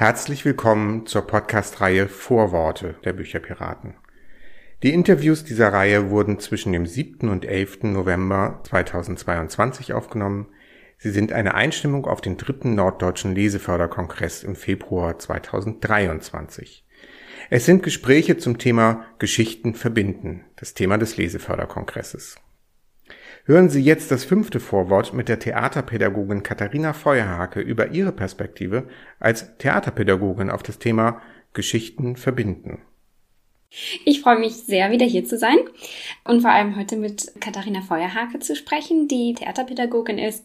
[0.00, 3.96] Herzlich willkommen zur Podcast-Reihe Vorworte der Bücherpiraten.
[4.82, 7.28] Die Interviews dieser Reihe wurden zwischen dem 7.
[7.28, 7.82] und 11.
[7.82, 10.46] November 2022 aufgenommen.
[10.96, 16.86] Sie sind eine Einstimmung auf den dritten Norddeutschen Leseförderkongress im Februar 2023.
[17.50, 22.36] Es sind Gespräche zum Thema Geschichten verbinden, das Thema des Leseförderkongresses.
[23.50, 28.86] Hören Sie jetzt das fünfte Vorwort mit der Theaterpädagogin Katharina Feuerhake über ihre Perspektive
[29.18, 31.20] als Theaterpädagogin auf das Thema
[31.52, 32.82] Geschichten verbinden.
[34.04, 35.58] Ich freue mich sehr, wieder hier zu sein
[36.22, 40.44] und vor allem heute mit Katharina Feuerhake zu sprechen, die Theaterpädagogin ist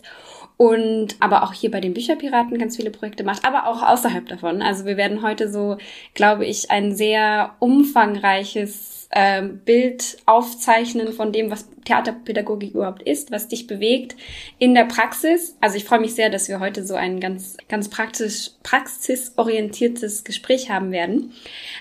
[0.57, 4.63] und aber auch hier bei den Bücherpiraten ganz viele Projekte macht, aber auch außerhalb davon.
[4.63, 5.77] Also wir werden heute so,
[6.15, 13.47] glaube ich, ein sehr umfangreiches ähm, Bild aufzeichnen von dem, was Theaterpädagogik überhaupt ist, was
[13.47, 14.15] dich bewegt
[14.57, 15.55] in der Praxis.
[15.61, 20.69] Also ich freue mich sehr, dass wir heute so ein ganz, ganz praktisch, praxisorientiertes Gespräch
[20.69, 21.33] haben werden.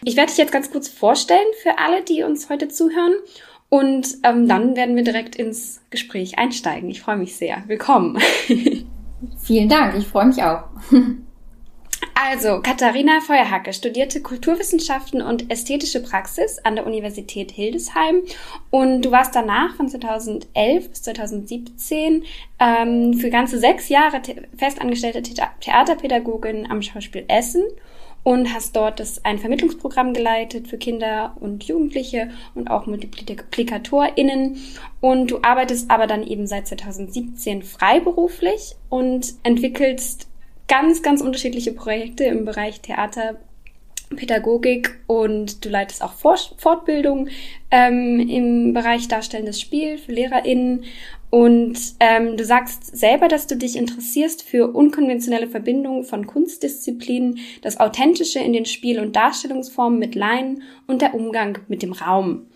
[0.05, 3.15] Ich werde dich jetzt ganz kurz vorstellen für alle, die uns heute zuhören.
[3.69, 6.91] Und ähm, dann werden wir direkt ins Gespräch einsteigen.
[6.91, 7.65] Ich freue mich sehr.
[7.67, 8.19] Willkommen.
[9.43, 10.65] Vielen Dank, ich freue mich auch.
[12.15, 18.23] Also, Katharina Feuerhacke studierte Kulturwissenschaften und ästhetische Praxis an der Universität Hildesheim
[18.71, 22.25] und du warst danach von 2011 bis 2017
[22.61, 24.23] ähm, für ganze sechs Jahre
[24.57, 25.23] festangestellte
[25.61, 27.65] Theaterpädagogin am Schauspiel Essen
[28.23, 34.57] und hast dort das, ein Vermittlungsprogramm geleitet für Kinder und Jugendliche und auch MultiplikatorInnen.
[35.01, 40.27] Und du arbeitest aber dann eben seit 2017 freiberuflich und entwickelst
[40.69, 43.37] ganz, ganz unterschiedliche Projekte im Bereich Theater,
[44.15, 47.29] Pädagogik und du leitest auch Fortbildung
[47.71, 50.85] ähm, im Bereich darstellendes Spiel für LehrerInnen
[51.35, 57.81] und ähm, du sagst selber, dass du dich interessierst für unkonventionelle Verbindungen von Kunstdisziplinen, das
[57.81, 62.47] Authentische in den Spiel- und Darstellungsformen mit Laien und der Umgang mit dem Raum.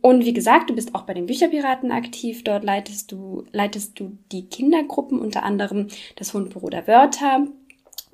[0.00, 2.44] Und wie gesagt, du bist auch bei den Bücherpiraten aktiv.
[2.44, 7.46] Dort leitest du, leitest du die Kindergruppen, unter anderem das Hundbüro der Wörter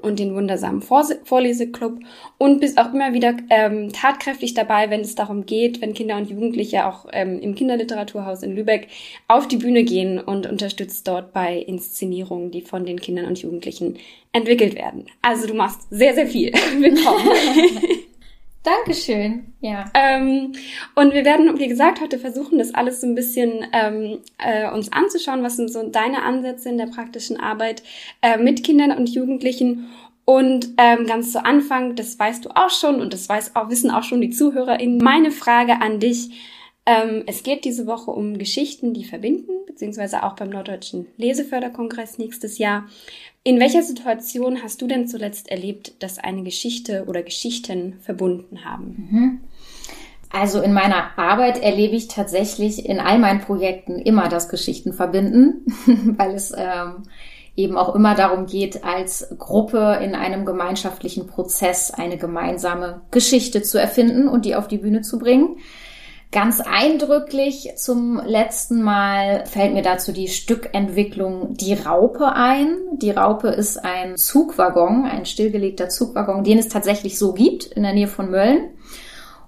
[0.03, 2.01] und den wundersamen Vorleseclub
[2.39, 6.29] und bist auch immer wieder ähm, tatkräftig dabei, wenn es darum geht, wenn Kinder und
[6.29, 8.89] Jugendliche auch ähm, im Kinderliteraturhaus in Lübeck
[9.29, 13.99] auf die Bühne gehen und unterstützt dort bei Inszenierungen, die von den Kindern und Jugendlichen
[14.33, 15.07] entwickelt werden.
[15.23, 16.53] Also du machst sehr, sehr viel.
[16.79, 17.29] Willkommen.
[18.65, 19.53] Dankeschön.
[19.61, 19.85] Ja.
[19.93, 20.53] Ähm,
[20.95, 24.91] und wir werden, wie gesagt, heute versuchen, das alles so ein bisschen ähm, äh, uns
[24.91, 25.43] anzuschauen.
[25.43, 27.83] Was sind so deine Ansätze in der praktischen Arbeit
[28.23, 29.91] äh, mit Kindern und Jugendlichen?
[30.25, 33.91] Und ähm, ganz zu Anfang, das weißt du auch schon und das weiß auch, wissen
[33.91, 34.97] auch schon die ZuhörerInnen.
[34.97, 36.31] Meine Frage an dich.
[36.87, 42.59] Ähm, es geht diese Woche um Geschichten, die verbinden, beziehungsweise auch beim Norddeutschen Leseförderkongress nächstes
[42.59, 42.87] Jahr.
[43.47, 49.09] In welcher Situation hast du denn zuletzt erlebt, dass eine Geschichte oder Geschichten verbunden haben?
[49.11, 49.41] Mhm.
[50.31, 55.67] Also in meiner Arbeit erlebe ich tatsächlich in all meinen Projekten immer das Geschichten verbinden,
[56.17, 57.03] weil es ähm,
[57.55, 63.79] eben auch immer darum geht, als Gruppe in einem gemeinschaftlichen Prozess eine gemeinsame Geschichte zu
[63.79, 65.59] erfinden und die auf die Bühne zu bringen.
[66.33, 72.77] Ganz eindrücklich zum letzten Mal fällt mir dazu die Stückentwicklung Die Raupe ein.
[73.01, 77.93] Die Raupe ist ein Zugwaggon, ein stillgelegter Zugwaggon, den es tatsächlich so gibt in der
[77.93, 78.71] Nähe von Mölln.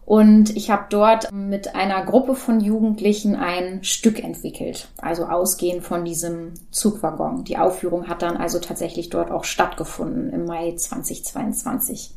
[0.07, 6.05] Und ich habe dort mit einer Gruppe von Jugendlichen ein Stück entwickelt, also ausgehend von
[6.05, 7.43] diesem Zugwaggon.
[7.43, 12.13] Die Aufführung hat dann also tatsächlich dort auch stattgefunden im Mai 2022.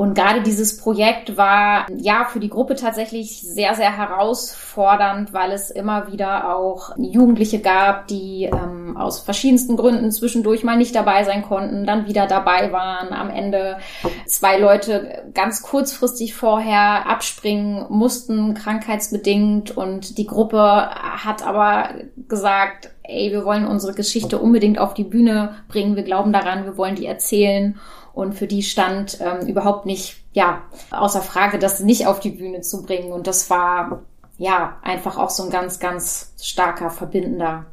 [0.00, 5.70] Und gerade dieses Projekt war ja für die Gruppe tatsächlich sehr, sehr herausfordernd, weil es
[5.70, 11.42] immer wieder auch Jugendliche gab, die ähm, aus verschiedensten Gründen zwischendurch mal nicht dabei sein
[11.42, 13.12] konnten, dann wieder dabei waren.
[13.12, 13.76] Am Ende
[14.24, 19.76] zwei Leute ganz kurzfristig vorher abspringen mussten, krankheitsbedingt.
[19.76, 21.90] Und die Gruppe hat aber
[22.26, 25.96] gesagt, ey, wir wollen unsere Geschichte unbedingt auf die Bühne bringen.
[25.96, 27.78] Wir glauben daran, wir wollen die erzählen.
[28.12, 32.60] Und für die stand ähm, überhaupt nicht, ja, außer Frage, das nicht auf die Bühne
[32.60, 33.12] zu bringen.
[33.12, 34.02] Und das war,
[34.38, 37.66] ja, einfach auch so ein ganz, ganz starker, verbindender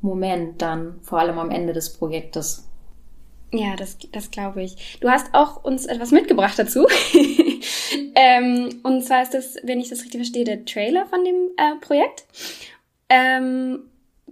[0.00, 2.68] Moment dann, vor allem am Ende des Projektes.
[3.52, 4.98] Ja, das, das glaube ich.
[5.00, 6.86] Du hast auch uns etwas mitgebracht dazu.
[8.14, 11.76] ähm, und zwar ist das, wenn ich das richtig verstehe, der Trailer von dem äh,
[11.80, 12.24] Projekt.
[13.08, 13.84] Ähm,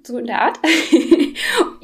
[0.03, 0.58] so in der Art.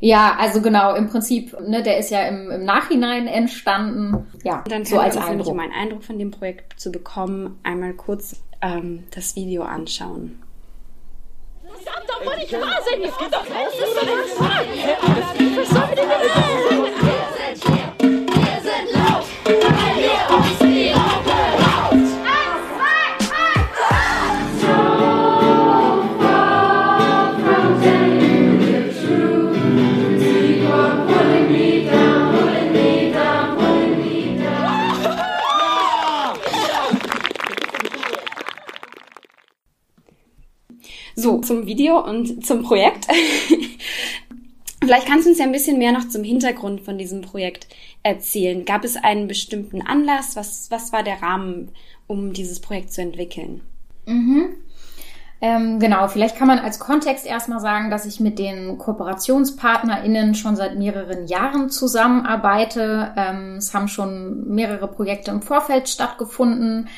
[0.00, 4.26] Ja, also genau, im Prinzip, ne, der ist ja im, im Nachhinein entstanden.
[4.44, 5.48] Ja, dann so als Eindruck.
[5.48, 10.42] Um einen Eindruck von dem Projekt zu bekommen, einmal kurz ähm, das Video anschauen.
[11.62, 13.10] Verdammt doch wohl nicht wahnsinnig!
[13.10, 13.72] Es geht doch raus!
[15.56, 15.86] Was soll
[41.46, 43.06] zum Video und zum Projekt.
[44.80, 47.66] Vielleicht kannst du uns ja ein bisschen mehr noch zum Hintergrund von diesem Projekt
[48.02, 48.64] erzählen.
[48.64, 50.36] Gab es einen bestimmten Anlass?
[50.36, 51.70] Was, was war der Rahmen,
[52.06, 53.62] um dieses Projekt zu entwickeln?
[54.06, 54.54] Mhm.
[55.40, 60.56] Ähm, genau, vielleicht kann man als Kontext erstmal sagen, dass ich mit den KooperationspartnerInnen schon
[60.56, 63.12] seit mehreren Jahren zusammenarbeite.
[63.16, 66.88] Ähm, es haben schon mehrere Projekte im Vorfeld stattgefunden.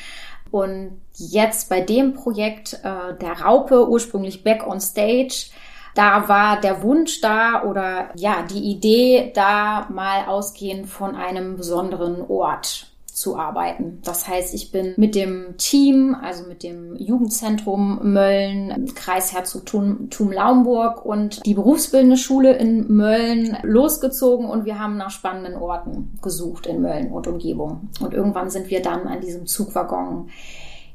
[0.51, 5.51] Und jetzt bei dem Projekt äh, der Raupe, ursprünglich Back on Stage,
[5.95, 12.21] da war der Wunsch da oder ja, die Idee da mal ausgehend von einem besonderen
[12.29, 12.89] Ort
[13.19, 13.99] zu arbeiten.
[14.05, 21.45] Das heißt, ich bin mit dem Team, also mit dem Jugendzentrum Mölln, Kreisherzogtum Laumburg und
[21.45, 27.11] die berufsbildende Schule in Mölln losgezogen und wir haben nach spannenden Orten gesucht in Mölln
[27.11, 27.89] und Umgebung.
[27.99, 30.29] Und irgendwann sind wir dann an diesem Zugwaggon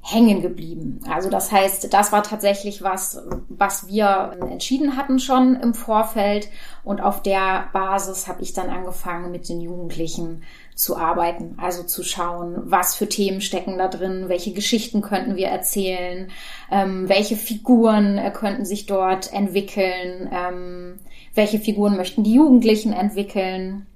[0.06, 1.00] hängen geblieben.
[1.08, 6.50] Also das heißt, das war tatsächlich was, was wir entschieden hatten schon im Vorfeld
[6.84, 10.42] und auf der Basis habe ich dann angefangen mit den Jugendlichen
[10.74, 15.48] zu arbeiten, also zu schauen, was für Themen stecken da drin, welche Geschichten könnten wir
[15.48, 16.30] erzählen,
[16.70, 20.98] ähm, welche Figuren äh, könnten sich dort entwickeln, ähm,
[21.34, 23.86] welche Figuren möchten die Jugendlichen entwickeln.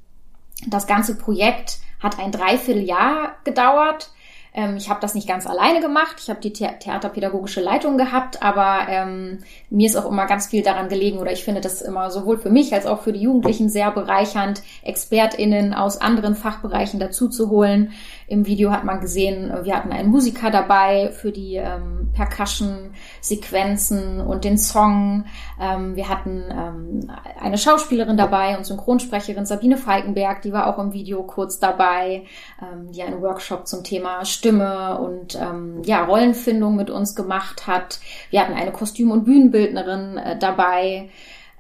[0.67, 4.11] Das ganze Projekt hat ein Dreivierteljahr gedauert.
[4.55, 6.17] Ähm, ich habe das nicht ganz alleine gemacht.
[6.19, 9.39] Ich habe die The theaterpädagogische Leitung gehabt, aber ähm,
[9.71, 12.51] mir ist auch immer ganz viel daran gelegen oder ich finde das immer sowohl für
[12.51, 17.93] mich als auch für die Jugendlichen sehr bereichernd, ExpertInnen aus anderen Fachbereichen dazu zu holen,
[18.29, 24.45] im Video hat man gesehen, wir hatten einen Musiker dabei für die ähm, Percussion-Sequenzen und
[24.45, 25.25] den Song.
[25.59, 27.11] Ähm, wir hatten ähm,
[27.41, 32.25] eine Schauspielerin dabei und Synchronsprecherin Sabine Falkenberg, die war auch im Video kurz dabei,
[32.63, 37.99] ähm, die einen Workshop zum Thema Stimme und ähm, ja, Rollenfindung mit uns gemacht hat.
[38.29, 41.09] Wir hatten eine Kostüm- und Bühnenbildnerin äh, dabei.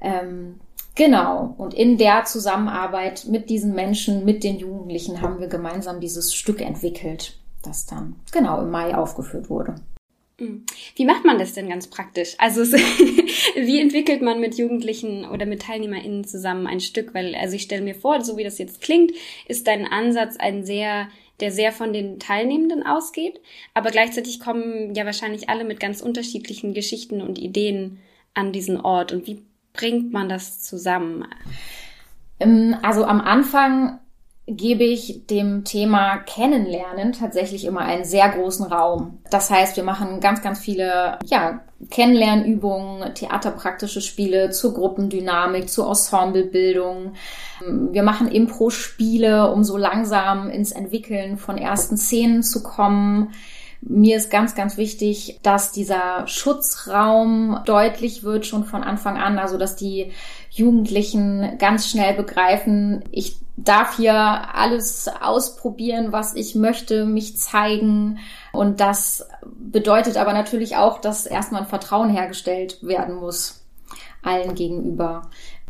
[0.03, 0.61] Ähm,
[0.99, 1.55] Genau.
[1.59, 6.61] Und in der Zusammenarbeit mit diesen Menschen, mit den Jugendlichen, haben wir gemeinsam dieses Stück
[6.61, 9.77] entwickelt, das dann genau im Mai aufgeführt wurde.
[10.41, 10.67] Mhm.
[10.97, 12.35] Wie macht man das denn ganz praktisch?
[12.39, 12.63] Also
[13.57, 17.15] wie entwickelt man mit Jugendlichen oder mit TeilnehmerInnen zusammen ein Stück?
[17.15, 19.13] Weil, also ich stelle mir vor, so wie das jetzt klingt,
[19.47, 21.07] ist dein Ansatz ein sehr,
[21.39, 23.41] der sehr von den Teilnehmenden ausgeht.
[23.73, 28.01] Aber gleichzeitig kommen ja wahrscheinlich alle mit ganz unterschiedlichen Geschichten und Ideen
[28.35, 29.13] an diesen Ort.
[29.13, 29.45] Und wie
[29.79, 31.25] bringt man das zusammen?
[32.39, 34.01] Ähm, also am Anfang
[34.51, 39.19] gebe ich dem Thema Kennenlernen tatsächlich immer einen sehr großen Raum.
[39.31, 41.61] Das heißt, wir machen ganz, ganz viele ja,
[41.91, 47.13] Kennenlernübungen, theaterpraktische Spiele zur Gruppendynamik, zur Ensemblebildung.
[47.61, 53.33] Wir machen Impro-Spiele, um so langsam ins Entwickeln von ersten Szenen zu kommen.
[53.81, 59.57] Mir ist ganz, ganz wichtig, dass dieser Schutzraum deutlich wird schon von Anfang an, also
[59.57, 60.13] dass die
[60.51, 68.19] Jugendlichen ganz schnell begreifen, ich darf hier alles ausprobieren, was ich möchte, mich zeigen.
[68.53, 73.65] Und das bedeutet aber natürlich auch, dass erstmal ein Vertrauen hergestellt werden muss
[74.23, 75.23] allen gegenüber.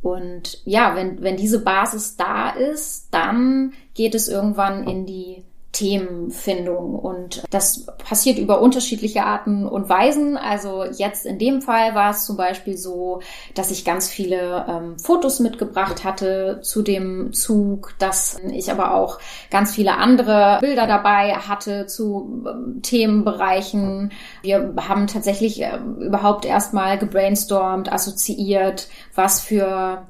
[0.03, 6.95] Und ja, wenn, wenn diese Basis da ist, dann geht es irgendwann in die Themenfindung.
[6.95, 10.37] Und das passiert über unterschiedliche Arten und Weisen.
[10.37, 13.21] Also jetzt in dem Fall war es zum Beispiel so,
[13.55, 19.19] dass ich ganz viele ähm, Fotos mitgebracht hatte zu dem Zug, dass ich aber auch
[19.51, 24.13] ganz viele andere Bilder dabei hatte zu ähm, Themenbereichen.
[24.43, 30.07] Wir haben tatsächlich äh, überhaupt erstmal gebrainstormt, assoziiert, was für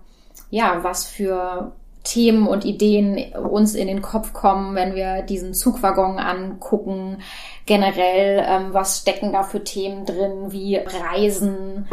[0.50, 1.72] ja, was für
[2.08, 7.18] Themen und Ideen uns in den Kopf kommen, wenn wir diesen Zugwaggon angucken.
[7.66, 11.86] Generell, ähm, was stecken da für Themen drin, wie Reisen,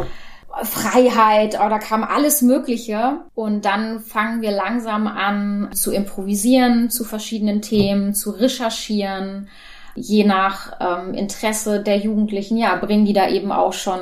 [0.62, 3.20] Freiheit, oh, da kam alles Mögliche.
[3.34, 9.48] Und dann fangen wir langsam an zu improvisieren zu verschiedenen Themen, zu recherchieren.
[9.94, 14.00] Je nach ähm, Interesse der Jugendlichen, ja, bringen die da eben auch schon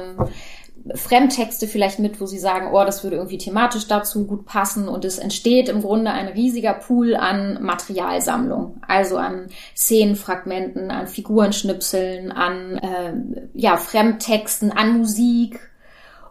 [0.94, 5.04] Fremdtexte vielleicht mit, wo sie sagen, oh, das würde irgendwie thematisch dazu gut passen und
[5.06, 12.76] es entsteht im Grunde ein riesiger Pool an Materialsammlung, also an Szenenfragmenten, an Figurenschnipseln, an
[12.78, 13.12] äh,
[13.54, 15.60] ja, Fremdtexten, an Musik.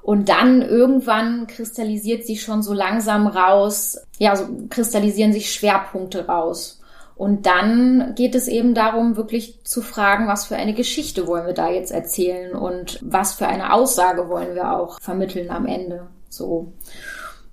[0.03, 6.82] Und dann irgendwann kristallisiert sich schon so langsam raus, ja, so kristallisieren sich Schwerpunkte raus.
[7.15, 11.53] Und dann geht es eben darum, wirklich zu fragen, was für eine Geschichte wollen wir
[11.53, 16.07] da jetzt erzählen und was für eine Aussage wollen wir auch vermitteln am Ende.
[16.29, 16.73] So,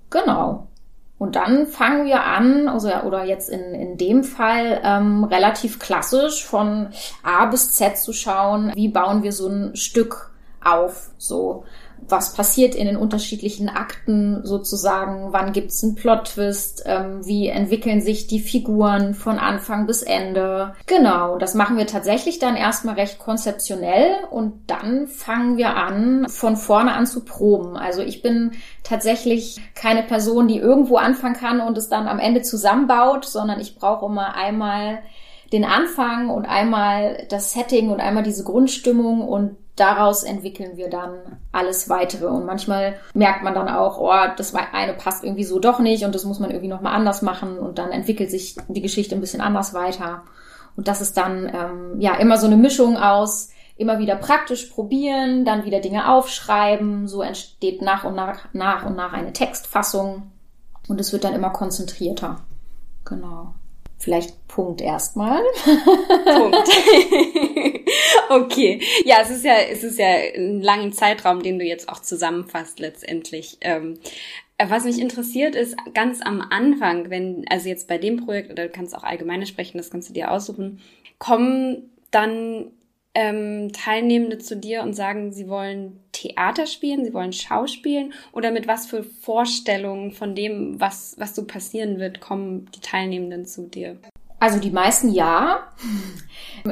[0.09, 0.67] genau.
[1.19, 6.43] Und dann fangen wir an, also, oder jetzt in, in dem Fall ähm, relativ klassisch
[6.43, 6.87] von
[7.21, 10.31] A bis Z zu schauen, wie bauen wir so ein Stück
[10.63, 11.11] auf.
[11.19, 11.63] So,
[12.07, 18.27] was passiert in den unterschiedlichen Akten sozusagen, wann gibt's einen Plot-Twist, ähm, wie entwickeln sich
[18.27, 20.73] die Figuren von Anfang bis Ende.
[20.87, 26.57] Genau, das machen wir tatsächlich dann erstmal recht konzeptionell und dann fangen wir an, von
[26.57, 27.77] vorne an zu proben.
[27.77, 28.51] Also ich bin
[28.83, 33.75] tatsächlich keine Person, die irgendwo anfangen kann und es dann am Ende zusammenbaut, sondern ich
[33.75, 34.99] brauche immer einmal
[35.51, 41.39] den Anfang und einmal das Setting und einmal diese Grundstimmung und daraus entwickeln wir dann
[41.51, 42.27] alles weitere.
[42.27, 46.15] Und manchmal merkt man dann auch, oh, das eine passt irgendwie so doch nicht und
[46.15, 49.41] das muss man irgendwie nochmal anders machen und dann entwickelt sich die Geschichte ein bisschen
[49.41, 50.23] anders weiter.
[50.75, 55.43] Und das ist dann ähm, ja immer so eine Mischung aus immer wieder praktisch probieren,
[55.43, 57.07] dann wieder Dinge aufschreiben.
[57.07, 60.31] So entsteht nach und nach, nach und nach eine Textfassung
[60.87, 62.37] und es wird dann immer konzentrierter.
[63.05, 63.53] Genau.
[64.01, 65.43] Vielleicht Punkt erstmal.
[65.63, 66.67] Punkt.
[68.29, 68.81] okay.
[69.05, 72.79] Ja, es ist ja, es ist ja ein langer Zeitraum, den du jetzt auch zusammenfasst
[72.79, 73.59] letztendlich.
[73.61, 73.99] Ähm,
[74.57, 78.69] was mich interessiert ist, ganz am Anfang, wenn, also jetzt bei dem Projekt, oder du
[78.69, 80.81] kannst auch allgemeine sprechen, das kannst du dir aussuchen,
[81.19, 82.71] kommen dann
[83.13, 88.67] ähm, Teilnehmende zu dir und sagen, sie wollen Theater spielen, sie wollen Schauspielen oder mit
[88.67, 93.97] was für Vorstellungen von dem, was, was so passieren wird, kommen die Teilnehmenden zu dir?
[94.41, 95.67] Also die meisten ja.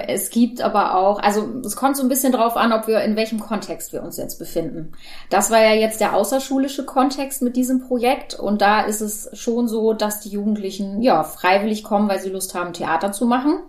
[0.08, 3.16] Es gibt aber auch, also es kommt so ein bisschen drauf an, ob wir in
[3.16, 4.94] welchem Kontext wir uns jetzt befinden.
[5.30, 9.68] Das war ja jetzt der außerschulische Kontext mit diesem Projekt und da ist es schon
[9.68, 13.60] so, dass die Jugendlichen ja freiwillig kommen, weil sie Lust haben, Theater zu machen.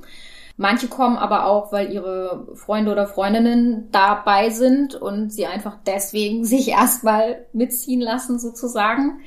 [0.61, 6.45] Manche kommen aber auch, weil ihre Freunde oder Freundinnen dabei sind und sie einfach deswegen
[6.45, 9.21] sich erstmal mitziehen lassen sozusagen.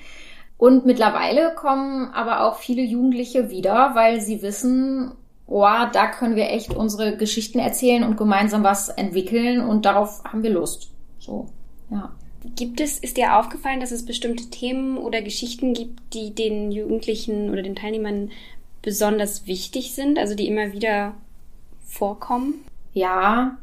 [0.60, 5.14] Und mittlerweile kommen aber auch viele Jugendliche wieder, weil sie wissen,
[5.48, 10.44] oh, da können wir echt unsere Geschichten erzählen und gemeinsam was entwickeln und darauf haben
[10.44, 10.92] wir Lust.
[11.18, 11.48] So,
[11.90, 12.12] ja.
[12.56, 17.50] Gibt es, ist dir aufgefallen, dass es bestimmte Themen oder Geschichten gibt, die den Jugendlichen
[17.50, 18.30] oder den Teilnehmern
[18.84, 21.16] besonders wichtig sind, also die immer wieder
[21.88, 22.64] vorkommen?
[22.94, 23.58] Ja,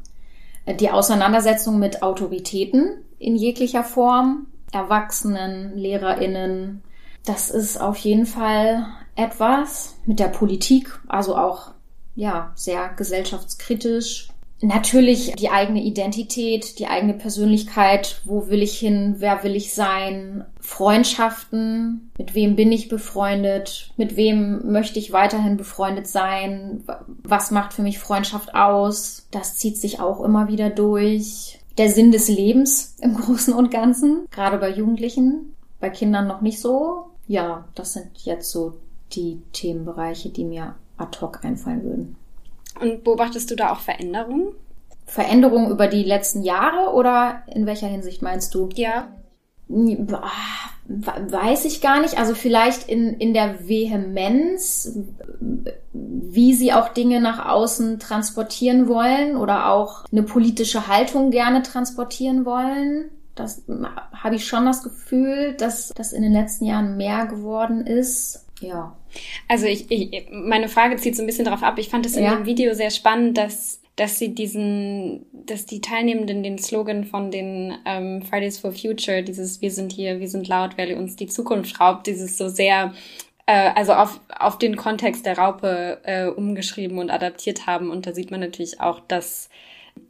[0.66, 6.82] die Auseinandersetzung mit Autoritäten in jeglicher Form, Erwachsenen, Lehrerinnen,
[7.24, 11.72] das ist auf jeden Fall etwas mit der Politik, also auch
[12.14, 14.29] ja, sehr gesellschaftskritisch,
[14.62, 20.44] Natürlich die eigene Identität, die eigene Persönlichkeit, wo will ich hin, wer will ich sein,
[20.60, 26.84] Freundschaften, mit wem bin ich befreundet, mit wem möchte ich weiterhin befreundet sein,
[27.22, 31.58] was macht für mich Freundschaft aus, das zieht sich auch immer wieder durch.
[31.78, 36.60] Der Sinn des Lebens im Großen und Ganzen, gerade bei Jugendlichen, bei Kindern noch nicht
[36.60, 37.06] so.
[37.26, 38.74] Ja, das sind jetzt so
[39.12, 42.16] die Themenbereiche, die mir ad hoc einfallen würden.
[42.78, 44.54] Und beobachtest du da auch Veränderungen?
[45.06, 48.68] Veränderungen über die letzten Jahre oder in welcher Hinsicht meinst du?
[48.74, 49.08] Ja.
[49.68, 52.18] Weiß ich gar nicht.
[52.18, 54.98] Also vielleicht in, in der Vehemenz,
[55.92, 62.44] wie sie auch Dinge nach außen transportieren wollen oder auch eine politische Haltung gerne transportieren
[62.44, 63.10] wollen.
[63.36, 63.62] Das
[64.12, 68.44] habe ich schon das Gefühl, dass das in den letzten Jahren mehr geworden ist.
[68.60, 68.96] Ja.
[69.48, 71.78] Also ich, ich meine Frage zieht so ein bisschen darauf ab.
[71.78, 72.34] Ich fand es in ja.
[72.34, 77.76] dem Video sehr spannend, dass dass sie diesen, dass die Teilnehmenden den Slogan von den
[77.84, 81.78] ähm, Fridays for Future, dieses Wir sind hier, wir sind laut, wer uns die Zukunft
[81.80, 82.94] raubt, dieses so sehr
[83.44, 87.90] äh, also auf, auf den Kontext der Raupe äh, umgeschrieben und adaptiert haben.
[87.90, 89.50] Und da sieht man natürlich auch, dass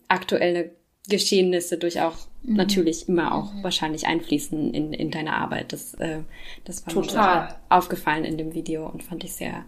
[0.09, 0.71] aktuelle
[1.11, 2.57] Geschehnisse durch auch mhm.
[2.57, 3.63] natürlich immer auch mhm.
[3.63, 5.75] wahrscheinlich einfließen in, in deine Arbeit.
[5.75, 6.21] Das, äh,
[6.65, 7.43] das war Total.
[7.43, 9.65] mir aufgefallen in dem Video und fand ich sehr,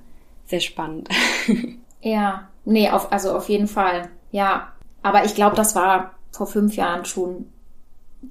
[0.47, 1.11] sehr spannend.
[2.01, 4.09] ja, nee, auf, also auf jeden Fall.
[4.31, 4.73] Ja,
[5.03, 7.47] aber ich glaube, das war vor fünf Jahren schon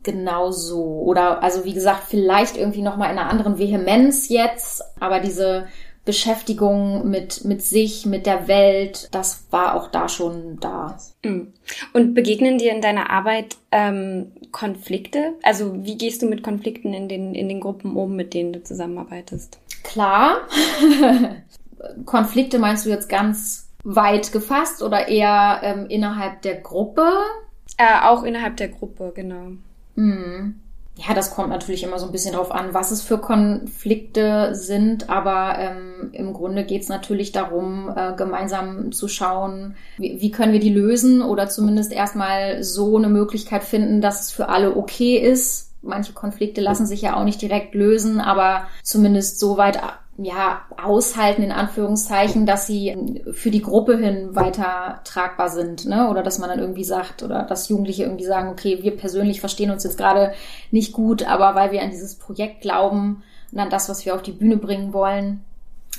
[0.03, 0.83] genauso.
[0.83, 5.67] Oder also wie gesagt, vielleicht irgendwie nochmal in einer anderen Vehemenz jetzt, aber diese
[6.03, 10.97] Beschäftigung mit, mit sich, mit der Welt, das war auch da schon da.
[11.23, 11.53] Mhm.
[11.93, 15.35] Und begegnen dir in deiner Arbeit ähm, Konflikte?
[15.43, 18.63] Also wie gehst du mit Konflikten in den, in den Gruppen um, mit denen du
[18.63, 19.59] zusammenarbeitest?
[19.83, 20.47] Klar.
[22.05, 27.11] Konflikte meinst du jetzt ganz weit gefasst oder eher ähm, innerhalb der Gruppe?
[27.77, 29.51] Äh, auch innerhalb der Gruppe, genau.
[29.95, 30.60] Mhm.
[30.95, 35.09] Ja, das kommt natürlich immer so ein bisschen drauf an, was es für Konflikte sind,
[35.09, 40.51] aber ähm, im Grunde geht es natürlich darum, äh, gemeinsam zu schauen, wie, wie können
[40.51, 45.17] wir die lösen oder zumindest erstmal so eine Möglichkeit finden, dass es für alle okay
[45.17, 45.71] ist.
[45.81, 49.79] Manche Konflikte lassen sich ja auch nicht direkt lösen, aber zumindest so weit
[50.23, 56.09] ja, aushalten, in Anführungszeichen, dass sie für die Gruppe hin weiter tragbar sind, ne?
[56.09, 59.71] Oder dass man dann irgendwie sagt, oder dass Jugendliche irgendwie sagen, okay, wir persönlich verstehen
[59.71, 60.33] uns jetzt gerade
[60.69, 64.21] nicht gut, aber weil wir an dieses Projekt glauben und an das, was wir auf
[64.21, 65.43] die Bühne bringen wollen,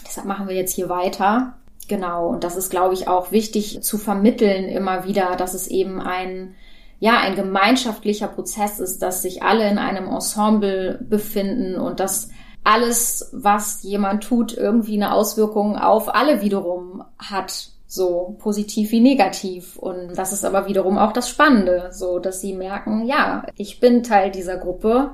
[0.06, 1.54] deshalb machen wir jetzt hier weiter.
[1.88, 2.28] Genau.
[2.28, 6.54] Und das ist, glaube ich, auch wichtig zu vermitteln immer wieder, dass es eben ein,
[7.00, 12.28] ja, ein gemeinschaftlicher Prozess ist, dass sich alle in einem Ensemble befinden und dass
[12.64, 17.70] alles, was jemand tut, irgendwie eine Auswirkung auf alle wiederum hat.
[17.86, 19.76] So positiv wie negativ.
[19.76, 24.02] Und das ist aber wiederum auch das Spannende, so dass sie merken, ja, ich bin
[24.02, 25.10] Teil dieser Gruppe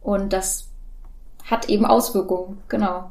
[0.00, 0.68] und das
[1.48, 3.10] hat eben Auswirkungen, genau.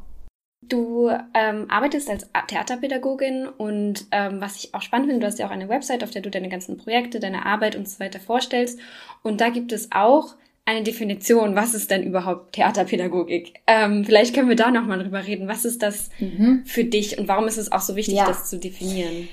[0.61, 5.47] Du ähm, arbeitest als Theaterpädagogin und ähm, was ich auch spannend finde, du hast ja
[5.47, 8.79] auch eine Website, auf der du deine ganzen Projekte, deine Arbeit und so weiter vorstellst.
[9.23, 10.35] Und da gibt es auch
[10.69, 13.55] eine Definition, was ist denn überhaupt Theaterpädagogik?
[13.65, 15.47] Ähm, vielleicht können wir da nochmal drüber reden.
[15.47, 16.61] Was ist das mhm.
[16.65, 18.27] für dich und warum ist es auch so wichtig, ja.
[18.27, 19.27] das zu definieren?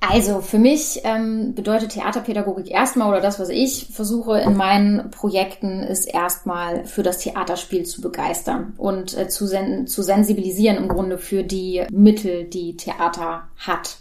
[0.00, 5.82] Also für mich ähm, bedeutet Theaterpädagogik erstmal oder das, was ich versuche in meinen Projekten,
[5.82, 11.16] ist erstmal für das Theaterspiel zu begeistern und äh, zu, sen zu sensibilisieren im Grunde
[11.16, 13.96] für die Mittel, die Theater hat.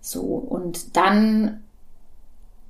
[0.00, 1.61] So und dann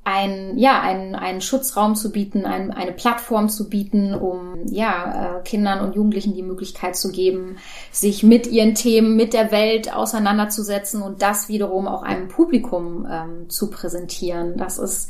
[0.05, 5.43] ein, ja, einen, einen Schutzraum zu bieten, ein, eine Plattform zu bieten, um ja, äh,
[5.43, 7.57] Kindern und Jugendlichen die Möglichkeit zu geben,
[7.93, 13.49] sich mit ihren Themen, mit der Welt auseinanderzusetzen und das wiederum auch einem Publikum ähm,
[13.49, 14.57] zu präsentieren.
[14.57, 15.09] Das ist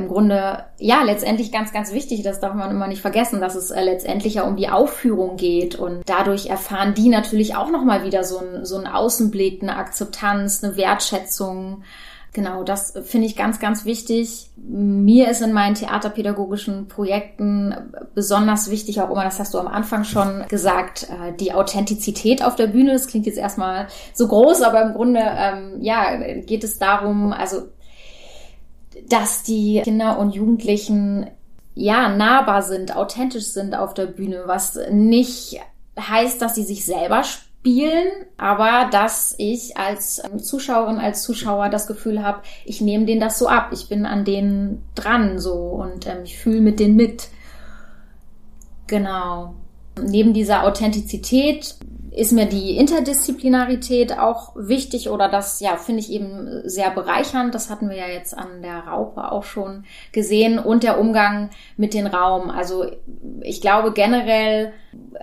[0.00, 2.22] im Grunde, ja, letztendlich ganz, ganz wichtig.
[2.22, 5.74] Das darf man immer nicht vergessen, dass es äh, letztendlich ja um die Aufführung geht.
[5.74, 10.64] Und dadurch erfahren die natürlich auch nochmal wieder so, ein, so einen Außenblick, eine Akzeptanz,
[10.64, 11.82] eine Wertschätzung.
[12.32, 14.50] Genau, das finde ich ganz, ganz wichtig.
[14.56, 17.74] Mir ist in meinen theaterpädagogischen Projekten
[18.14, 22.54] besonders wichtig, auch immer, das hast du am Anfang schon gesagt, äh, die Authentizität auf
[22.54, 22.92] der Bühne.
[22.92, 27.62] Das klingt jetzt erstmal so groß, aber im Grunde, ähm, ja, geht es darum, also,
[29.08, 31.26] dass die Kinder und Jugendlichen
[31.74, 35.60] ja, nahbar sind, authentisch sind auf der Bühne, was nicht
[35.98, 37.49] heißt, dass sie sich selber spielen,
[38.38, 43.38] aber dass ich als ähm, Zuschauerin, als Zuschauer das Gefühl habe, ich nehme denen das
[43.38, 47.28] so ab, ich bin an denen dran so und ähm, ich fühle mit denen mit.
[48.86, 49.54] Genau.
[50.02, 51.76] Neben dieser Authentizität
[52.12, 57.54] ist mir die Interdisziplinarität auch wichtig oder das, ja, finde ich eben sehr bereichernd.
[57.54, 61.94] Das hatten wir ja jetzt an der Raupe auch schon gesehen und der Umgang mit
[61.94, 62.50] dem Raum.
[62.50, 62.86] Also
[63.42, 64.72] ich glaube generell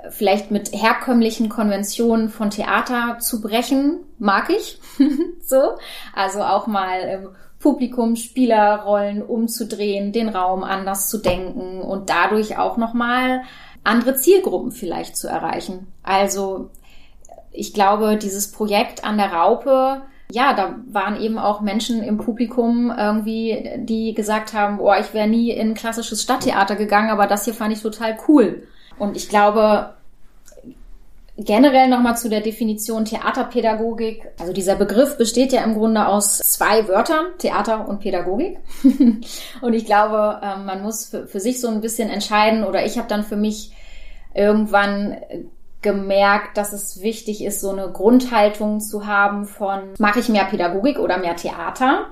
[0.10, 4.80] vielleicht mit herkömmlichen Konventionen von Theater zu brechen, mag ich.
[5.44, 5.78] so.
[6.14, 13.42] Also auch mal Publikum, Spielerrollen umzudrehen, den Raum anders zu denken und dadurch auch nochmal
[13.88, 15.88] andere Zielgruppen vielleicht zu erreichen.
[16.04, 16.70] Also
[17.52, 22.94] ich glaube, dieses Projekt an der Raupe, ja, da waren eben auch Menschen im Publikum
[22.96, 27.54] irgendwie, die gesagt haben, oh, ich wäre nie in klassisches Stadttheater gegangen, aber das hier
[27.54, 28.68] fand ich total cool.
[29.00, 29.94] Und ich glaube,
[31.38, 34.28] generell nochmal zu der Definition Theaterpädagogik.
[34.40, 38.58] Also dieser Begriff besteht ja im Grunde aus zwei Wörtern, Theater und Pädagogik.
[39.62, 43.08] und ich glaube, ähm, man muss für, sich so ein bisschen entscheiden oder ich habe
[43.08, 43.72] dann für mich
[44.34, 45.18] irgendwann
[45.82, 50.98] gemerkt, dass es wichtig ist, so eine Grundhaltung zu haben von, mache ich mehr Pädagogik
[51.00, 52.08] oder mehr Theater?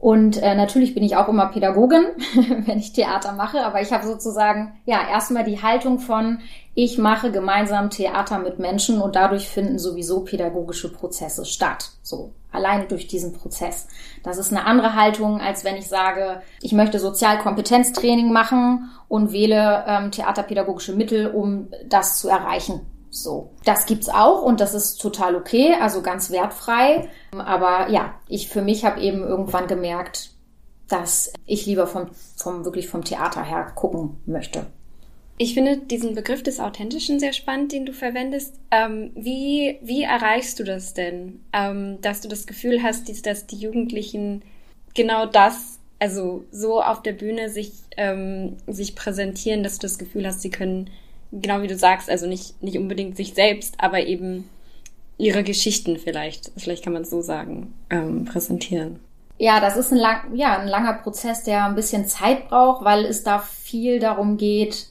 [0.00, 2.06] Und äh, natürlich bin ich auch immer Pädagogin,
[2.64, 6.38] wenn ich Theater mache, aber ich habe sozusagen ja erstmal die Haltung von,
[6.74, 11.90] ich mache gemeinsam Theater mit Menschen und dadurch finden sowieso pädagogische Prozesse statt.
[12.02, 13.88] So, allein durch diesen Prozess.
[14.22, 19.84] Das ist eine andere Haltung, als wenn ich sage, ich möchte Sozialkompetenztraining machen und wähle
[19.86, 22.80] ähm, theaterpädagogische Mittel, um das zu erreichen.
[23.10, 27.08] So, das gibt's auch und das ist total okay, also ganz wertfrei.
[27.32, 30.30] Aber ja, ich für mich habe eben irgendwann gemerkt,
[30.88, 34.66] dass ich lieber vom, vom wirklich vom Theater her gucken möchte.
[35.38, 38.56] Ich finde diesen Begriff des Authentischen sehr spannend, den du verwendest.
[38.70, 43.56] Ähm, wie, wie erreichst du das denn, ähm, dass du das Gefühl hast, dass die
[43.56, 44.42] Jugendlichen
[44.94, 50.26] genau das, also so auf der Bühne sich, ähm, sich präsentieren, dass du das Gefühl
[50.26, 50.90] hast, sie können
[51.32, 54.48] genau wie du sagst, also nicht, nicht unbedingt sich selbst, aber eben
[55.18, 59.00] ihre Geschichten vielleicht, vielleicht kann man es so sagen, ähm, präsentieren.
[59.38, 63.04] Ja, das ist ein, lang, ja, ein langer Prozess, der ein bisschen Zeit braucht, weil
[63.04, 64.88] es da viel darum geht,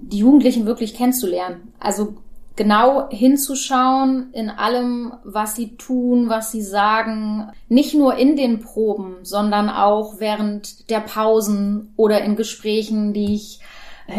[0.00, 1.72] die Jugendlichen wirklich kennenzulernen.
[1.80, 2.14] Also
[2.56, 7.50] genau hinzuschauen in allem, was sie tun, was sie sagen.
[7.68, 13.60] Nicht nur in den Proben, sondern auch während der Pausen oder in Gesprächen, die ich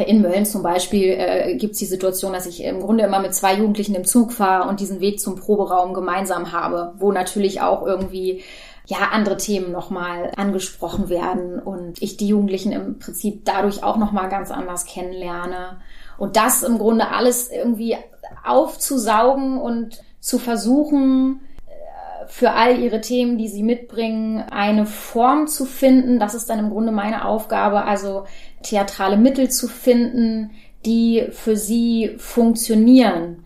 [0.05, 3.35] in Mölln zum Beispiel äh, gibt es die Situation, dass ich im Grunde immer mit
[3.35, 7.85] zwei Jugendlichen im Zug fahre und diesen Weg zum Proberaum gemeinsam habe, wo natürlich auch
[7.85, 8.43] irgendwie
[8.85, 14.29] ja andere Themen nochmal angesprochen werden und ich die Jugendlichen im Prinzip dadurch auch nochmal
[14.29, 15.79] ganz anders kennenlerne.
[16.17, 17.97] Und das im Grunde alles irgendwie
[18.45, 25.65] aufzusaugen und zu versuchen, äh, für all ihre Themen, die sie mitbringen, eine Form zu
[25.65, 26.19] finden.
[26.19, 28.25] Das ist dann im Grunde meine Aufgabe, also
[28.63, 30.52] theatrale Mittel zu finden,
[30.86, 33.45] die für sie funktionieren.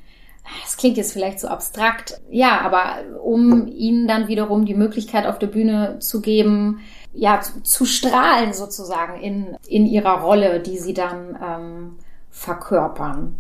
[0.64, 2.22] Das klingt jetzt vielleicht so abstrakt.
[2.30, 6.80] Ja, aber um ihnen dann wiederum die Möglichkeit auf der Bühne zu geben,
[7.14, 11.96] ja, zu, zu strahlen sozusagen in, in ihrer Rolle, die sie dann ähm,
[12.30, 13.38] verkörpern.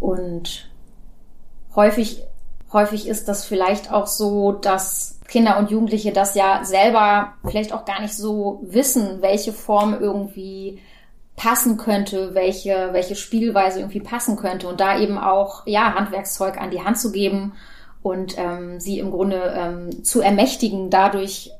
[0.00, 0.70] Und
[1.76, 2.24] häufig,
[2.72, 7.84] häufig ist das vielleicht auch so, dass Kinder und Jugendliche das ja selber vielleicht auch
[7.84, 10.80] gar nicht so wissen, welche Form irgendwie
[11.36, 16.70] passen könnte, welche, welche Spielweise irgendwie passen könnte und da eben auch, ja, Handwerkszeug an
[16.70, 17.54] die Hand zu geben
[18.02, 21.52] und ähm, sie im Grunde ähm, zu ermächtigen, dadurch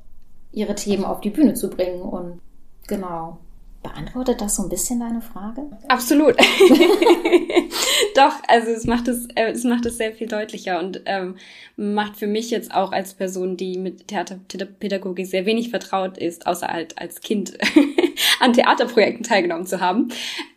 [0.53, 2.41] ihre Themen auf die Bühne zu bringen und
[2.87, 3.39] genau.
[3.83, 5.69] Beantwortet das so ein bisschen deine Frage?
[5.89, 6.37] Absolut.
[8.15, 11.37] Doch, also es macht es, äh, es macht es sehr viel deutlicher und ähm,
[11.77, 16.69] macht für mich jetzt auch als Person, die mit Theaterpädagogik sehr wenig vertraut ist, außer
[16.69, 17.59] halt als Kind
[18.41, 20.09] an Theaterprojekten teilgenommen zu haben,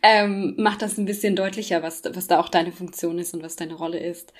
[0.02, 3.56] ähm, macht das ein bisschen deutlicher, was, was da auch deine Funktion ist und was
[3.56, 4.32] deine Rolle ist.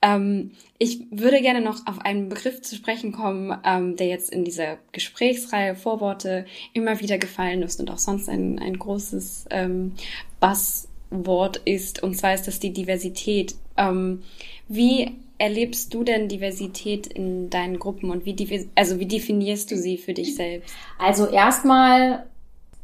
[0.00, 4.44] Ähm, ich würde gerne noch auf einen Begriff zu sprechen kommen, ähm, der jetzt in
[4.44, 9.94] dieser Gesprächsreihe Vorworte immer wieder gefallen ist und auch sonst ein, ein großes ähm,
[10.38, 12.02] Buzzwort ist.
[12.02, 13.56] Und zwar ist das die Diversität.
[13.76, 14.22] Ähm,
[14.68, 19.98] wie erlebst du denn Diversität in deinen Gruppen und wie, also wie definierst du sie
[19.98, 20.72] für dich selbst?
[20.98, 22.26] Also erstmal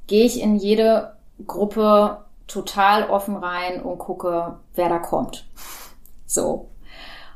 [0.09, 5.46] gehe ich in jede Gruppe total offen rein und gucke, wer da kommt.
[6.26, 6.68] So.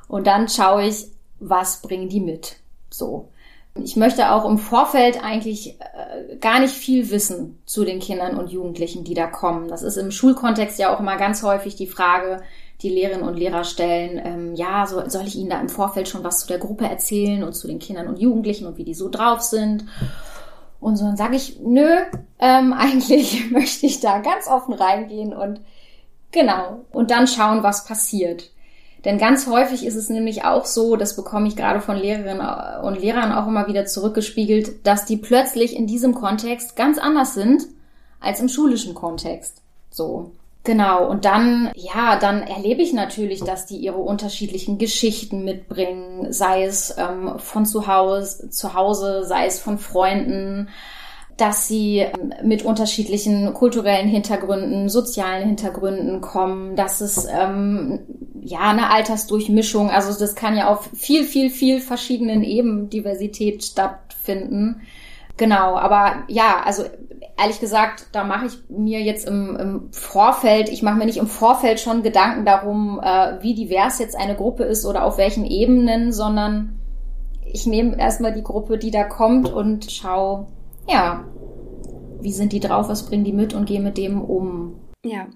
[0.09, 1.07] Und dann schaue ich,
[1.39, 2.57] was bringen die mit.
[2.91, 3.29] So.
[3.75, 8.51] Ich möchte auch im Vorfeld eigentlich äh, gar nicht viel wissen zu den Kindern und
[8.51, 9.69] Jugendlichen, die da kommen.
[9.69, 12.43] Das ist im Schulkontext ja auch immer ganz häufig die Frage,
[12.81, 16.23] die Lehrerinnen und Lehrer stellen, ähm, ja, so, soll ich Ihnen da im Vorfeld schon
[16.23, 19.09] was zu der Gruppe erzählen und zu den Kindern und Jugendlichen und wie die so
[19.09, 19.85] drauf sind?
[20.81, 21.89] Und so, dann sage ich, nö,
[22.39, 25.61] ähm, eigentlich möchte ich da ganz offen reingehen und
[26.31, 28.51] genau, und dann schauen, was passiert.
[29.05, 32.47] Denn ganz häufig ist es nämlich auch so, das bekomme ich gerade von Lehrerinnen
[32.83, 37.63] und Lehrern auch immer wieder zurückgespiegelt, dass die plötzlich in diesem Kontext ganz anders sind
[38.21, 39.63] als im schulischen Kontext.
[39.91, 40.33] So.
[40.65, 46.65] Genau, und dann, ja, dann erlebe ich natürlich, dass die ihre unterschiedlichen Geschichten mitbringen, sei
[46.65, 50.69] es ähm, von zu Hause, zu Hause, sei es von Freunden,
[51.39, 58.01] dass sie ähm, mit unterschiedlichen kulturellen Hintergründen, sozialen Hintergründen kommen, dass es ähm,
[58.43, 64.83] ja eine Altersdurchmischung, also das kann ja auf viel, viel, viel verschiedenen Ebenen Diversität stattfinden.
[65.37, 66.85] Genau, aber ja, also
[67.41, 71.29] ehrlich gesagt, da mache ich mir jetzt im, im Vorfeld, ich mache mir nicht im
[71.29, 76.13] Vorfeld schon Gedanken darum, äh, wie divers jetzt eine Gruppe ist oder auf welchen Ebenen,
[76.13, 76.81] sondern
[77.45, 80.49] ich nehme erstmal die Gruppe, die da kommt und schaue,
[80.89, 81.25] ja,
[82.21, 84.81] wie sind die drauf, was bringen die mit und gehe mit dem um.
[85.05, 85.27] Ja.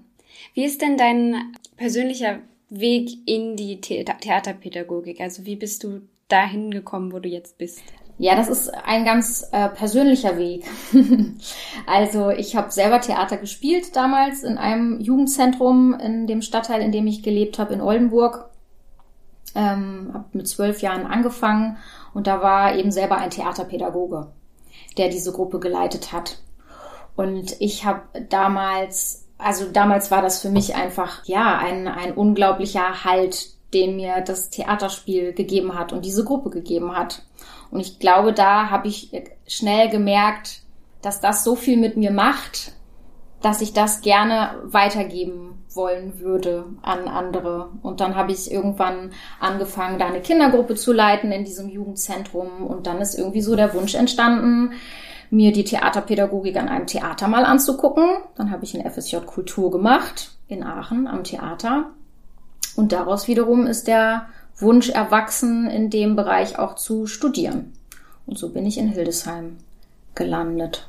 [0.53, 2.39] Wie ist denn dein persönlicher
[2.69, 5.21] Weg in die The Theaterpädagogik?
[5.21, 7.83] Also wie bist du dahin gekommen, wo du jetzt bist?
[8.19, 10.65] Ja, das ist ein ganz äh, persönlicher Weg.
[11.87, 17.07] also ich habe selber Theater gespielt damals in einem Jugendzentrum in dem Stadtteil, in dem
[17.07, 18.49] ich gelebt habe, in Oldenburg.
[19.55, 21.77] Ähm, habe mit zwölf Jahren angefangen
[22.15, 24.31] und da war eben selber ein Theaterpädagoge,
[24.95, 26.39] der diese Gruppe geleitet hat.
[27.15, 33.03] Und ich habe damals, also damals war das für mich einfach ja ein, ein unglaublicher
[33.03, 37.23] Halt, den mir das Theaterspiel gegeben hat und diese Gruppe gegeben hat.
[37.71, 39.11] Und ich glaube, da habe ich
[39.47, 40.61] schnell gemerkt,
[41.01, 42.73] dass das so viel mit mir macht,
[43.41, 47.69] dass ich das gerne weitergeben wollen würde an andere.
[47.81, 52.65] Und dann habe ich irgendwann angefangen, da eine Kindergruppe zu leiten in diesem Jugendzentrum.
[52.67, 54.73] Und dann ist irgendwie so der Wunsch entstanden,
[55.29, 58.05] mir die Theaterpädagogik an einem Theater mal anzugucken.
[58.35, 61.87] Dann habe ich ein FSJ Kultur gemacht in Aachen am Theater.
[62.75, 67.73] Und daraus wiederum ist der Wunsch erwachsen, in dem Bereich auch zu studieren.
[68.25, 69.57] Und so bin ich in Hildesheim
[70.15, 70.87] gelandet.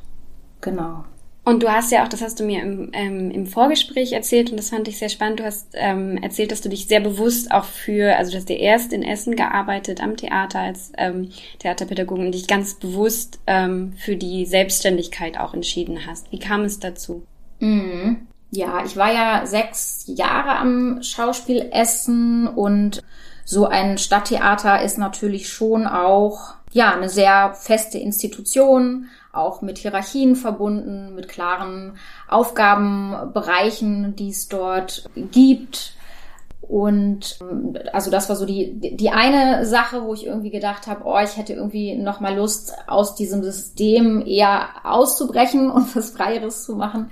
[0.60, 1.04] Genau.
[1.44, 4.56] Und du hast ja auch, das hast du mir im, ähm, im Vorgespräch erzählt und
[4.56, 5.40] das fand ich sehr spannend.
[5.40, 8.58] Du hast ähm, erzählt, dass du dich sehr bewusst auch für, also du hast dir
[8.58, 14.16] erst in Essen gearbeitet am Theater als ähm, Theaterpädagogin und dich ganz bewusst ähm, für
[14.16, 16.32] die Selbstständigkeit auch entschieden hast.
[16.32, 17.24] Wie kam es dazu?
[17.60, 18.26] Mhm.
[18.50, 23.02] Ja, ich war ja sechs Jahre am Schauspiel Essen und
[23.44, 30.36] so ein Stadttheater ist natürlich schon auch ja eine sehr feste Institution, auch mit Hierarchien
[30.36, 31.96] verbunden, mit klaren
[32.28, 35.94] Aufgabenbereichen, die es dort gibt.
[36.60, 37.38] Und
[37.92, 41.36] also das war so die die eine Sache, wo ich irgendwie gedacht habe, oh, ich
[41.36, 47.10] hätte irgendwie noch mal Lust aus diesem System eher auszubrechen und was freieres zu machen.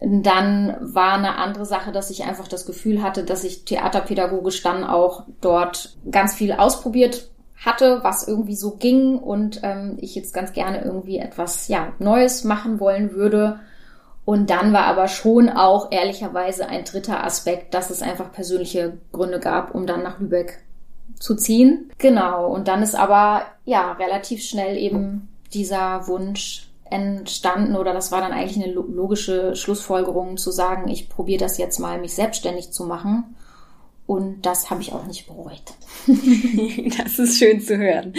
[0.00, 4.84] Dann war eine andere Sache, dass ich einfach das Gefühl hatte, dass ich theaterpädagogisch dann
[4.84, 7.30] auch dort ganz viel ausprobiert
[7.64, 12.44] hatte, was irgendwie so ging und ähm, ich jetzt ganz gerne irgendwie etwas ja Neues
[12.44, 13.60] machen wollen würde.
[14.24, 19.40] Und dann war aber schon auch ehrlicherweise ein dritter Aspekt, dass es einfach persönliche Gründe
[19.40, 20.62] gab, um dann nach Lübeck
[21.18, 21.90] zu ziehen.
[21.98, 22.46] Genau.
[22.46, 28.32] Und dann ist aber ja relativ schnell eben dieser Wunsch entstanden oder das war dann
[28.32, 33.36] eigentlich eine logische Schlussfolgerung zu sagen, ich probiere das jetzt mal, mich selbstständig zu machen.
[34.08, 35.62] Und das habe ich auch nicht bereut.
[36.98, 38.14] das ist schön zu hören.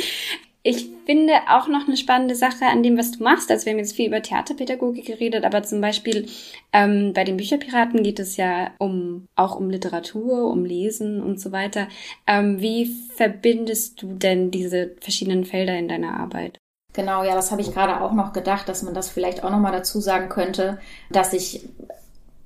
[0.61, 3.49] Ich finde auch noch eine spannende Sache an dem, was du machst.
[3.49, 6.27] Also wir haben jetzt viel über Theaterpädagogik geredet, aber zum Beispiel
[6.73, 11.51] ähm, bei den Bücherpiraten geht es ja um auch um Literatur, um Lesen und so
[11.51, 11.87] weiter.
[12.27, 16.59] Ähm, wie verbindest du denn diese verschiedenen Felder in deiner Arbeit?
[16.93, 19.59] Genau, ja, das habe ich gerade auch noch gedacht, dass man das vielleicht auch noch
[19.59, 20.77] mal dazu sagen könnte,
[21.09, 21.67] dass ich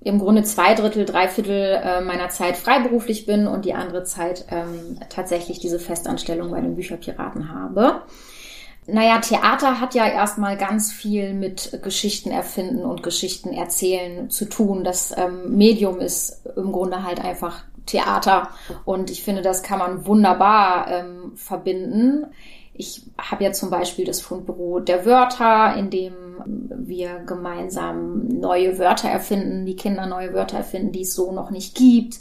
[0.04, 4.46] im Grunde zwei Drittel, drei Viertel äh, meiner Zeit freiberuflich bin und die andere Zeit
[4.52, 8.02] ähm, tatsächlich diese Festanstellung bei den Bücherpiraten habe.
[8.86, 14.84] Naja, Theater hat ja erstmal ganz viel mit Geschichten erfinden und Geschichten erzählen zu tun.
[14.84, 18.50] Das ähm, Medium ist im Grunde halt einfach Theater
[18.86, 22.26] und ich finde, das kann man wunderbar ähm, verbinden.
[22.74, 26.14] Ich habe ja zum Beispiel das Fundbüro der Wörter, in dem
[26.46, 31.76] wir gemeinsam neue Wörter erfinden, die Kinder neue Wörter erfinden, die es so noch nicht
[31.76, 32.20] gibt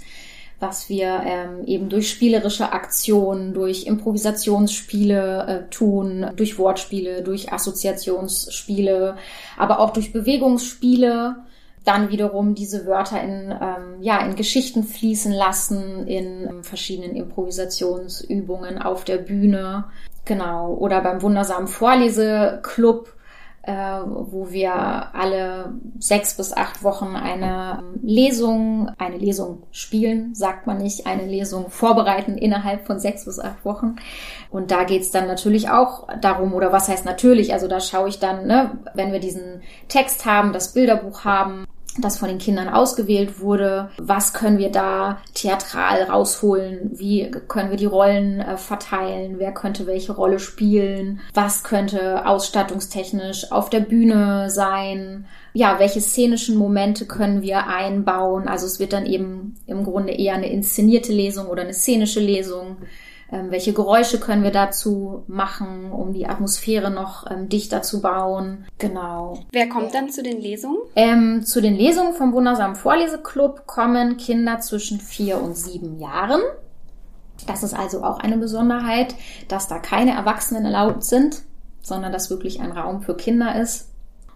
[0.62, 9.16] was wir ähm, eben durch spielerische Aktionen, durch Improvisationsspiele äh, tun, durch Wortspiele, durch Assoziationsspiele,
[9.58, 11.36] aber auch durch Bewegungsspiele
[11.84, 18.80] dann wiederum diese Wörter in, ähm, ja, in Geschichten fließen lassen, in ähm, verschiedenen Improvisationsübungen
[18.80, 19.86] auf der Bühne.
[20.24, 20.74] Genau.
[20.74, 23.21] Oder beim wundersamen Vorleseklub, äh,
[23.64, 24.74] wo wir
[25.14, 31.70] alle sechs bis acht Wochen eine Lesung, eine Lesung spielen, sagt man nicht, eine Lesung
[31.70, 33.96] vorbereiten innerhalb von sechs bis acht Wochen.
[34.50, 38.18] Und da geht's dann natürlich auch darum, oder was heißt natürlich, also da schaue ich
[38.18, 41.66] dann, ne, wenn wir diesen Text haben, das Bilderbuch haben,
[41.98, 43.90] das von den Kindern ausgewählt wurde.
[43.98, 46.90] Was können wir da theatral rausholen?
[46.94, 49.34] Wie können wir die Rollen äh, verteilen?
[49.38, 51.20] Wer könnte welche Rolle spielen?
[51.34, 55.26] Was könnte ausstattungstechnisch auf der Bühne sein?
[55.52, 58.48] Ja, welche szenischen Momente können wir einbauen?
[58.48, 62.78] Also es wird dann eben im Grunde eher eine inszenierte Lesung oder eine szenische Lesung.
[63.32, 68.66] Ähm, welche Geräusche können wir dazu machen, um die Atmosphäre noch ähm, dichter zu bauen?
[68.76, 69.40] Genau.
[69.52, 70.76] Wer kommt dann zu den Lesungen?
[70.94, 76.42] Ähm, zu den Lesungen vom Wundersamen Vorleseklub kommen Kinder zwischen vier und sieben Jahren.
[77.46, 79.14] Das ist also auch eine Besonderheit,
[79.48, 81.42] dass da keine Erwachsenen erlaubt sind,
[81.80, 83.88] sondern dass wirklich ein Raum für Kinder ist.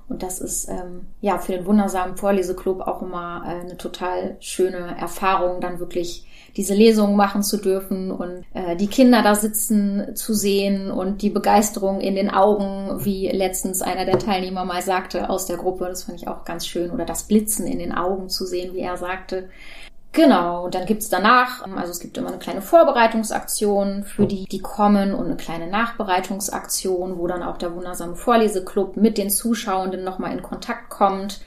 [0.09, 4.96] Und das ist ähm, ja für den wundersamen Vorleseklub auch immer äh, eine total schöne
[4.98, 6.26] Erfahrung, dann wirklich
[6.57, 11.31] diese Lesungen machen zu dürfen und äh, die Kinder da sitzen zu sehen und die
[11.31, 16.05] Begeisterung in den Augen, wie letztens einer der Teilnehmer mal sagte aus der Gruppe, das
[16.05, 18.97] fand ich auch ganz schön, oder das Blitzen in den Augen zu sehen, wie er
[18.97, 19.51] sagte.
[20.12, 25.14] Genau, dann gibt's danach, also es gibt immer eine kleine Vorbereitungsaktion für die, die kommen
[25.14, 30.42] und eine kleine Nachbereitungsaktion, wo dann auch der wundersame Vorleseklub mit den Zuschauenden nochmal in
[30.42, 31.40] Kontakt kommt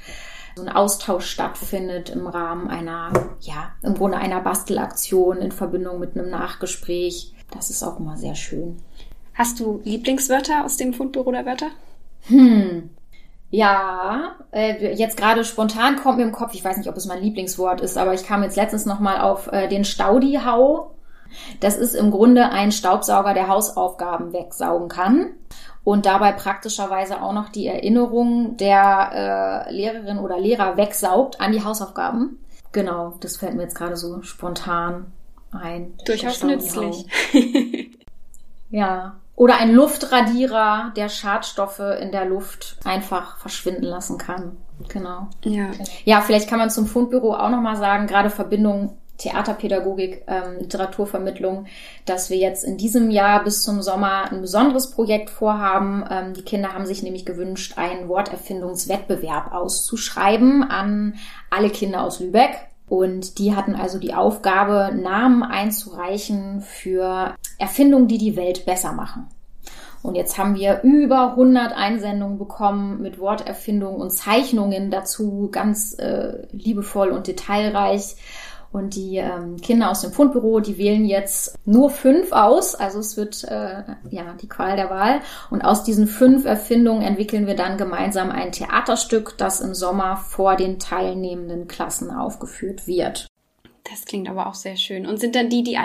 [0.55, 6.17] so ein Austausch stattfindet im Rahmen einer, ja, im Grunde einer Bastelaktion in Verbindung mit
[6.17, 7.33] einem Nachgespräch.
[7.51, 8.77] Das ist auch immer sehr schön.
[9.33, 11.69] Hast du Lieblingswörter aus dem Fundbüro der Wörter?
[12.23, 12.89] Hm.
[13.51, 17.23] Ja, äh, jetzt gerade spontan kommt mir im Kopf, ich weiß nicht, ob es mein
[17.23, 20.91] Lieblingswort ist, aber ich kam jetzt letztens nochmal auf äh, den Staudihau.
[21.59, 25.31] Das ist im Grunde ein Staubsauger, der Hausaufgaben wegsaugen kann
[25.83, 31.63] und dabei praktischerweise auch noch die Erinnerung der äh, Lehrerin oder Lehrer wegsaugt an die
[31.63, 32.39] Hausaufgaben.
[32.71, 35.11] Genau, das fällt mir jetzt gerade so spontan
[35.51, 35.93] ein.
[36.05, 37.07] Durchaus nützlich.
[38.69, 39.15] ja.
[39.35, 44.57] Oder ein Luftradierer, der Schadstoffe in der Luft einfach verschwinden lassen kann.
[44.89, 45.27] Genau.
[45.43, 45.71] Ja.
[46.03, 51.67] Ja, vielleicht kann man zum Fundbüro auch nochmal sagen, gerade Verbindung Theaterpädagogik, ähm, Literaturvermittlung,
[52.05, 56.03] dass wir jetzt in diesem Jahr bis zum Sommer ein besonderes Projekt vorhaben.
[56.09, 61.15] Ähm, die Kinder haben sich nämlich gewünscht, einen Worterfindungswettbewerb auszuschreiben an
[61.49, 62.51] alle Kinder aus Lübeck.
[62.87, 69.27] Und die hatten also die Aufgabe, Namen einzureichen für Erfindungen, die die Welt besser machen.
[70.01, 76.47] Und jetzt haben wir über 100 Einsendungen bekommen mit Worterfindungen und Zeichnungen dazu, ganz äh,
[76.51, 78.15] liebevoll und detailreich.
[78.71, 82.75] Und die ähm, Kinder aus dem Fundbüro, die wählen jetzt nur fünf aus.
[82.75, 85.21] Also es wird äh, ja die Qual der Wahl.
[85.49, 90.55] Und aus diesen fünf Erfindungen entwickeln wir dann gemeinsam ein Theaterstück, das im Sommer vor
[90.55, 93.27] den teilnehmenden Klassen aufgeführt wird.
[93.89, 95.07] Das klingt aber auch sehr schön.
[95.07, 95.77] Und sind dann die, die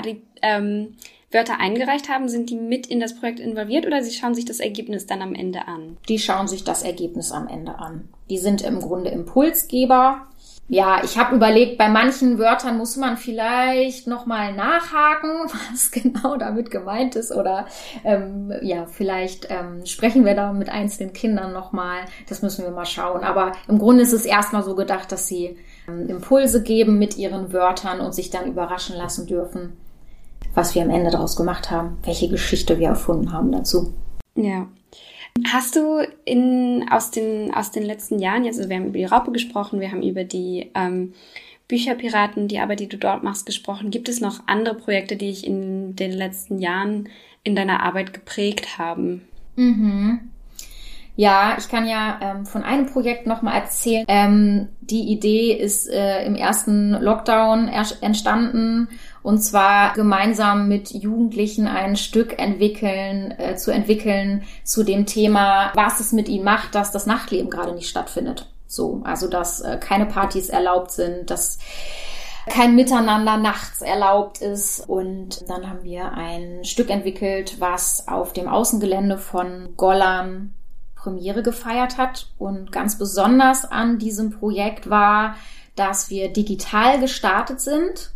[0.42, 0.96] ähm,
[1.34, 4.60] Wörter eingereicht haben, sind die mit in das Projekt involviert oder sie schauen sich das
[4.60, 5.96] Ergebnis dann am Ende an?
[6.08, 8.08] Die schauen sich das Ergebnis am Ende an.
[8.30, 10.26] Die sind im Grunde Impulsgeber.
[10.66, 15.30] Ja, ich habe überlegt, bei manchen Wörtern muss man vielleicht nochmal nachhaken,
[15.70, 17.32] was genau damit gemeint ist.
[17.32, 17.66] Oder
[18.02, 21.98] ähm, ja, vielleicht ähm, sprechen wir da mit einzelnen Kindern nochmal.
[22.28, 23.24] Das müssen wir mal schauen.
[23.24, 27.52] Aber im Grunde ist es erstmal so gedacht, dass sie ähm, Impulse geben mit ihren
[27.52, 29.76] Wörtern und sich dann überraschen lassen dürfen,
[30.54, 33.92] was wir am Ende daraus gemacht haben, welche Geschichte wir erfunden haben dazu.
[34.34, 34.66] Ja.
[35.52, 39.32] Hast du in, aus, den, aus den letzten Jahren, also wir haben über die Raupe
[39.32, 41.12] gesprochen, wir haben über die ähm,
[41.66, 43.90] Bücherpiraten, die Arbeit, die du dort machst, gesprochen.
[43.90, 47.08] Gibt es noch andere Projekte, die dich in den letzten Jahren
[47.42, 49.22] in deiner Arbeit geprägt haben?
[49.56, 50.20] Mhm.
[51.16, 54.04] Ja, ich kann ja ähm, von einem Projekt nochmal erzählen.
[54.08, 57.68] Ähm, die Idee ist äh, im ersten Lockdown
[58.00, 58.88] entstanden
[59.24, 65.98] und zwar gemeinsam mit Jugendlichen ein Stück entwickeln, äh, zu entwickeln zu dem Thema, was
[65.98, 68.52] es mit ihnen macht, dass das Nachtleben gerade nicht stattfindet.
[68.66, 71.58] So, also dass äh, keine Partys erlaubt sind, dass
[72.50, 74.86] kein Miteinander nachts erlaubt ist.
[74.86, 80.52] Und dann haben wir ein Stück entwickelt, was auf dem Außengelände von Gollan
[80.96, 82.26] Premiere gefeiert hat.
[82.36, 85.36] Und ganz besonders an diesem Projekt war,
[85.76, 88.13] dass wir digital gestartet sind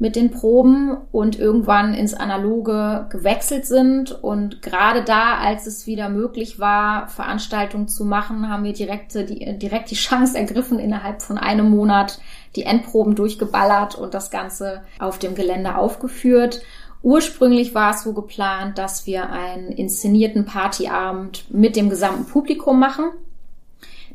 [0.00, 4.12] mit den Proben und irgendwann ins Analoge gewechselt sind.
[4.12, 9.58] Und gerade da, als es wieder möglich war, Veranstaltungen zu machen, haben wir direkt die,
[9.58, 12.20] direkt die Chance ergriffen, innerhalb von einem Monat
[12.54, 16.62] die Endproben durchgeballert und das Ganze auf dem Gelände aufgeführt.
[17.02, 23.10] Ursprünglich war es so geplant, dass wir einen inszenierten Partyabend mit dem gesamten Publikum machen.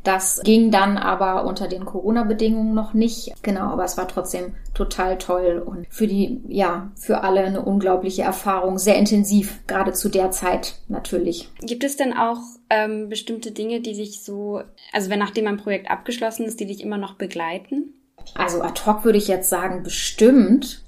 [0.04, 3.32] Das ging dann aber unter den Corona-Bedingungen noch nicht.
[3.42, 8.22] Genau, aber es war trotzdem total toll und für die, ja, für alle eine unglaubliche
[8.22, 11.48] Erfahrung, sehr intensiv, gerade zu der Zeit natürlich.
[11.60, 12.38] Gibt es denn auch
[12.70, 14.62] ähm, bestimmte Dinge, die sich so,
[14.92, 17.94] also wenn nachdem ein Projekt abgeschlossen ist, die dich immer noch begleiten?
[18.34, 20.84] Also ad hoc würde ich jetzt sagen, bestimmt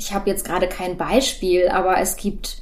[0.00, 2.59] ich habe jetzt gerade kein Beispiel, aber es gibt,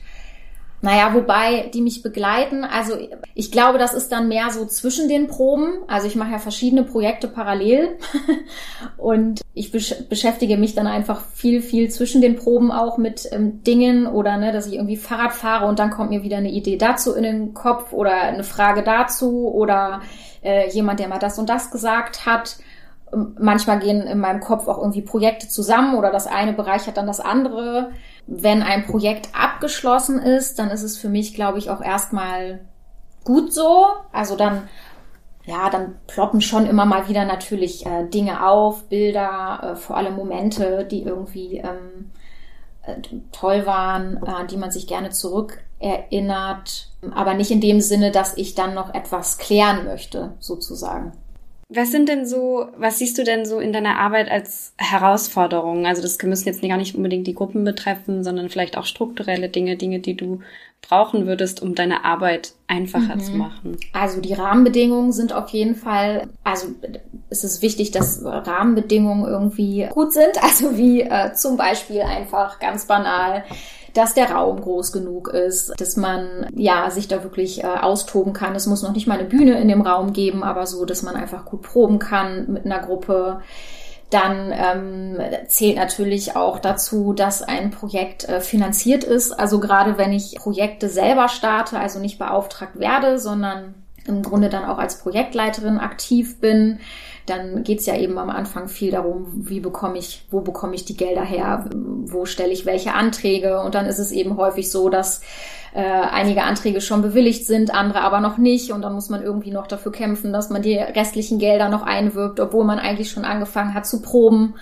[0.80, 2.64] naja, wobei die mich begleiten.
[2.64, 2.96] Also
[3.34, 5.78] ich glaube, das ist dann mehr so zwischen den Proben.
[5.88, 7.98] Also ich mache ja verschiedene Projekte parallel
[8.96, 13.64] und ich besch beschäftige mich dann einfach viel, viel zwischen den Proben auch mit ähm,
[13.64, 16.76] Dingen oder ne, dass ich irgendwie Fahrrad fahre und dann kommt mir wieder eine Idee
[16.76, 20.00] dazu in den Kopf oder eine Frage dazu oder
[20.44, 22.56] äh, jemand, der mal das und das gesagt hat.
[23.38, 27.20] Manchmal gehen in meinem Kopf auch irgendwie Projekte zusammen oder das eine bereichert dann das
[27.20, 27.90] andere.
[28.30, 32.60] Wenn ein Projekt abgeschlossen ist, dann ist es für mich, glaube ich, auch erstmal
[33.24, 33.86] gut so.
[34.12, 34.68] Also dann,
[35.46, 40.14] ja, dann ploppen schon immer mal wieder natürlich äh, Dinge auf, Bilder, äh, vor allem
[40.14, 42.10] Momente, die irgendwie ähm,
[42.82, 42.96] äh,
[43.32, 46.90] toll waren, äh, die man sich gerne zurückerinnert.
[47.14, 51.12] Aber nicht in dem Sinne, dass ich dann noch etwas klären möchte, sozusagen.
[51.70, 55.84] Was sind denn so, was siehst du denn so in deiner Arbeit als Herausforderungen?
[55.84, 59.76] Also das müssen jetzt gar nicht unbedingt die Gruppen betreffen, sondern vielleicht auch strukturelle Dinge,
[59.76, 60.40] Dinge, die du
[60.80, 63.20] brauchen würdest, um deine Arbeit einfacher mhm.
[63.20, 63.76] zu machen.
[63.92, 66.68] Also die Rahmenbedingungen sind auf jeden Fall, also
[67.28, 70.38] es ist wichtig, dass Rahmenbedingungen irgendwie gut sind.
[70.48, 73.44] Also wie äh, zum Beispiel einfach ganz banal
[73.94, 78.54] dass der Raum groß genug ist, dass man ja sich da wirklich äh, austoben kann.
[78.54, 81.16] Es muss noch nicht mal eine Bühne in dem Raum geben, aber so, dass man
[81.16, 83.40] einfach gut proben kann mit einer Gruppe.
[84.10, 85.18] Dann ähm,
[85.48, 89.32] zählt natürlich auch dazu, dass ein Projekt äh, finanziert ist.
[89.32, 93.74] Also gerade wenn ich Projekte selber starte, also nicht beauftragt werde, sondern
[94.06, 96.80] im Grunde dann auch als Projektleiterin aktiv bin,
[97.28, 100.96] dann geht's ja eben am Anfang viel darum, wie bekomme ich, wo bekomme ich die
[100.96, 103.60] Gelder her, wo stelle ich welche Anträge.
[103.60, 105.20] Und dann ist es eben häufig so, dass
[105.74, 108.72] äh, einige Anträge schon bewilligt sind, andere aber noch nicht.
[108.72, 112.40] Und dann muss man irgendwie noch dafür kämpfen, dass man die restlichen Gelder noch einwirkt,
[112.40, 114.54] obwohl man eigentlich schon angefangen hat zu proben.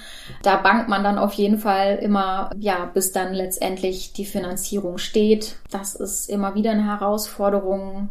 [0.43, 5.57] Da bangt man dann auf jeden Fall immer, ja, bis dann letztendlich die Finanzierung steht.
[5.71, 8.11] Das ist immer wieder eine Herausforderung.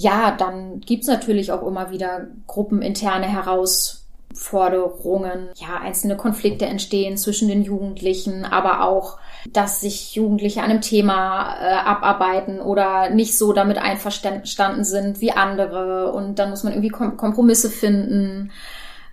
[0.00, 5.48] Ja, dann gibt's natürlich auch immer wieder gruppeninterne Herausforderungen.
[5.56, 9.18] Ja, einzelne Konflikte entstehen zwischen den Jugendlichen, aber auch
[9.52, 15.32] dass sich Jugendliche an einem Thema äh, abarbeiten oder nicht so damit einverstanden sind wie
[15.32, 18.52] andere und dann muss man irgendwie Kom Kompromisse finden.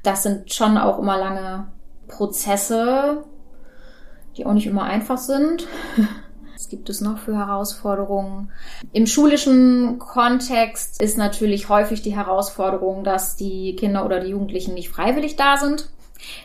[0.04, 1.66] Das sind schon auch immer lange
[2.08, 3.24] Prozesse,
[4.38, 5.68] die auch nicht immer einfach sind.
[6.70, 8.52] Gibt es noch für Herausforderungen?
[8.94, 14.90] Im schulischen Kontext ist natürlich häufig die Herausforderung, dass die Kinder oder die Jugendlichen nicht
[14.90, 15.90] freiwillig da sind.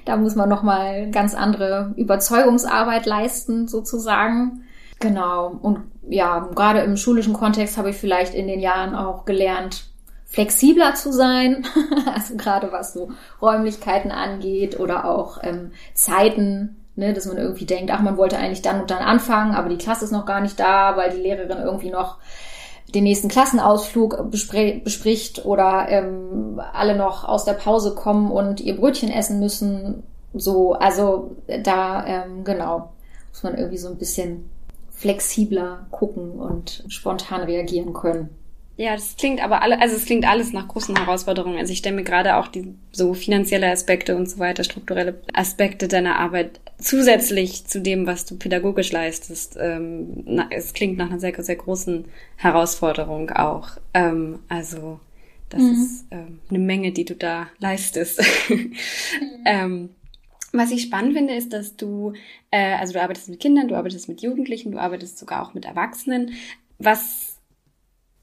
[0.04, 4.62] Da muss man nochmal ganz andere Überzeugungsarbeit leisten, sozusagen.
[4.98, 5.58] Genau.
[5.62, 9.86] Und ja, gerade im schulischen Kontext habe ich vielleicht in den Jahren auch gelernt,
[10.26, 11.64] flexibler zu sein.
[12.14, 13.10] also gerade was so
[13.40, 18.62] Räumlichkeiten angeht oder auch ähm, Zeiten, ne, dass man irgendwie denkt, ach, man wollte eigentlich
[18.62, 21.59] dann und dann anfangen, aber die Klasse ist noch gar nicht da, weil die Lehrerin
[21.59, 22.18] irgendwie noch
[22.94, 29.11] den nächsten Klassenausflug bespricht oder ähm, alle noch aus der Pause kommen und ihr Brötchen
[29.11, 30.03] essen müssen.
[30.34, 32.92] So, also da, ähm, genau,
[33.30, 34.51] muss man irgendwie so ein bisschen
[34.90, 38.30] flexibler gucken und spontan reagieren können.
[38.80, 41.58] Ja, das klingt aber alle, also es klingt alles nach großen Herausforderungen.
[41.58, 45.86] Also ich stelle mir gerade auch die so finanzielle Aspekte und so weiter, strukturelle Aspekte
[45.86, 49.58] deiner Arbeit zusätzlich zu dem, was du pädagogisch leistest.
[49.60, 52.06] Ähm, na, es klingt nach einer sehr, sehr großen
[52.36, 53.72] Herausforderung auch.
[53.92, 54.98] Ähm, also
[55.50, 55.72] das mhm.
[55.72, 58.22] ist ähm, eine Menge, die du da leistest.
[58.48, 58.72] mhm.
[59.44, 59.90] ähm,
[60.52, 62.14] was ich spannend finde, ist, dass du,
[62.50, 65.66] äh, also du arbeitest mit Kindern, du arbeitest mit Jugendlichen, du arbeitest sogar auch mit
[65.66, 66.32] Erwachsenen.
[66.78, 67.29] Was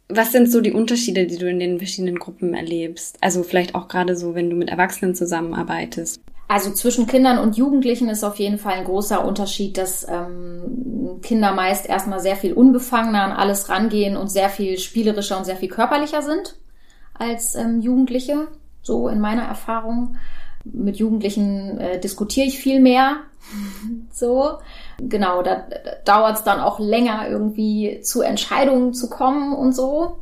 [0.09, 3.17] was sind so die Unterschiede, die du in den verschiedenen Gruppen erlebst?
[3.21, 6.21] Also vielleicht auch gerade so, wenn du mit Erwachsenen zusammenarbeitest.
[6.47, 11.51] Also zwischen Kindern und Jugendlichen ist auf jeden Fall ein großer Unterschied, dass ähm, Kinder
[11.51, 15.67] meist erstmal sehr viel unbefangener an alles rangehen und sehr viel spielerischer und sehr viel
[15.67, 16.57] körperlicher sind
[17.13, 18.47] als ähm, Jugendliche.
[18.81, 20.15] So in meiner Erfahrung.
[20.63, 23.17] Mit Jugendlichen äh, diskutiere ich viel mehr.
[24.11, 24.59] so
[24.99, 30.17] genau, da, da dauert es dann auch länger, irgendwie zu Entscheidungen zu kommen und so.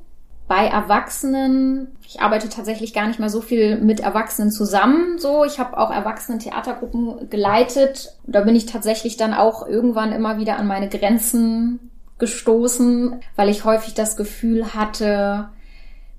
[0.48, 5.18] Bei Erwachsenen, ich arbeite tatsächlich gar nicht mehr so viel mit Erwachsenen zusammen.
[5.18, 8.14] So, ich habe auch Erwachsenen-Theatergruppen geleitet.
[8.28, 13.66] Da bin ich tatsächlich dann auch irgendwann immer wieder an meine Grenzen gestoßen, weil ich
[13.66, 15.50] häufig das Gefühl hatte,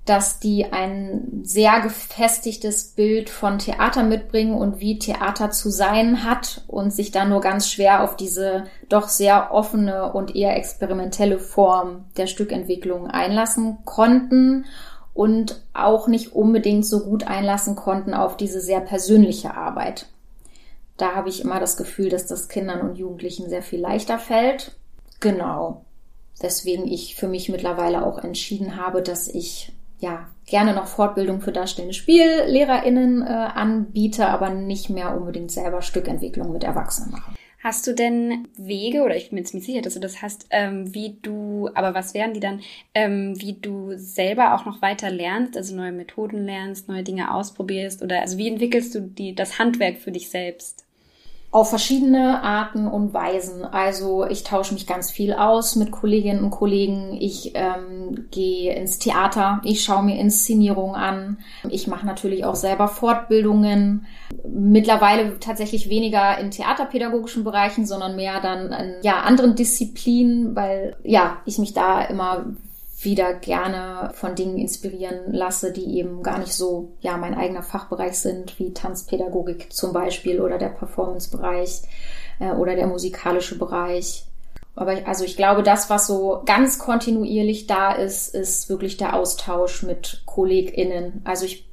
[0.07, 6.63] dass die ein sehr gefestigtes Bild von Theater mitbringen und wie Theater zu sein hat
[6.67, 12.05] und sich da nur ganz schwer auf diese doch sehr offene und eher experimentelle Form
[12.15, 14.65] der Stückentwicklung einlassen konnten
[15.13, 20.05] und auch nicht unbedingt so gut einlassen konnten auf diese sehr persönliche Arbeit.
[20.95, 24.71] Da habe ich immer das Gefühl, dass das Kindern und Jugendlichen sehr viel leichter fällt.
[25.19, 25.83] Genau.
[26.41, 31.51] Deswegen ich für mich mittlerweile auch entschieden habe, dass ich ja, gerne noch Fortbildung für
[31.51, 37.33] darstellende SpiellehrerInnen äh, anbiete, aber nicht mehr unbedingt selber Stückentwicklung mit Erwachsenen mache.
[37.59, 40.93] Hast du denn Wege, oder ich bin mir ziemlich sicher, dass du das hast, ähm,
[40.93, 42.61] wie du, aber was wären die dann,
[42.93, 48.03] ähm, wie du selber auch noch weiter lernst, also neue Methoden lernst, neue Dinge ausprobierst
[48.03, 50.86] oder also wie entwickelst du die, das Handwerk für dich selbst?
[51.49, 53.63] Auf verschiedene Arten und Weisen.
[53.63, 57.17] Also ich tausche mich ganz viel aus mit Kolleginnen und Kollegen.
[57.19, 61.37] Ich ähm, gehe ins Theater, ich schaue mir Inszenierungen an.
[61.69, 64.05] Ich mache natürlich auch selber Fortbildungen.
[64.45, 71.37] Mittlerweile tatsächlich weniger in theaterpädagogischen Bereichen, sondern mehr dann in ja, anderen Disziplinen, weil ja,
[71.45, 72.45] ich mich da immer
[72.99, 78.17] wieder gerne von Dingen inspirieren lasse, die eben gar nicht so, ja, mein eigener Fachbereich
[78.17, 81.83] sind, wie Tanzpädagogik zum Beispiel oder der Performance-Bereich
[82.39, 84.25] äh, oder der musikalische Bereich.
[84.75, 89.15] Aber ich, also ich glaube, das, was so ganz kontinuierlich da ist, ist wirklich der
[89.15, 91.21] Austausch mit KollegInnen.
[91.23, 91.66] Also ich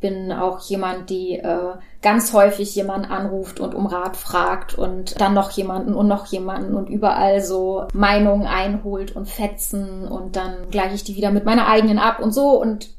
[0.00, 5.34] bin auch jemand, die äh, ganz häufig jemanden anruft und um Rat fragt und dann
[5.34, 10.94] noch jemanden und noch jemanden und überall so Meinungen einholt und Fetzen und dann gleiche
[10.94, 12.90] ich die wieder mit meiner eigenen ab und so und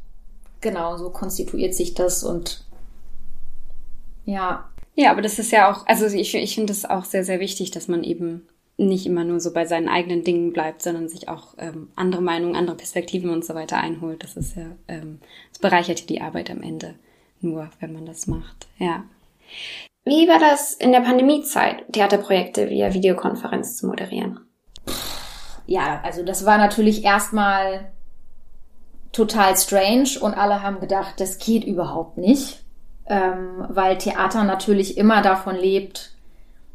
[0.59, 2.65] genau so konstituiert sich das und
[4.25, 4.65] ja.
[4.95, 7.71] Ja, aber das ist ja auch, also ich, ich finde es auch sehr, sehr wichtig,
[7.71, 8.45] dass man eben
[8.79, 12.55] nicht immer nur so bei seinen eigenen Dingen bleibt, sondern sich auch ähm, andere Meinungen,
[12.55, 14.23] andere Perspektiven und so weiter einholt.
[14.23, 15.19] Das ist ja, ähm,
[15.51, 16.95] das bereichert ja die Arbeit am Ende
[17.41, 18.67] nur, wenn man das macht.
[18.77, 19.03] Ja.
[20.05, 24.39] Wie war das in der Pandemiezeit, Theaterprojekte via Videokonferenz zu moderieren?
[25.69, 27.91] ja, also das war natürlich erstmal
[29.11, 32.63] total strange und alle haben gedacht, das geht überhaupt nicht,
[33.05, 36.11] ähm, weil Theater natürlich immer davon lebt,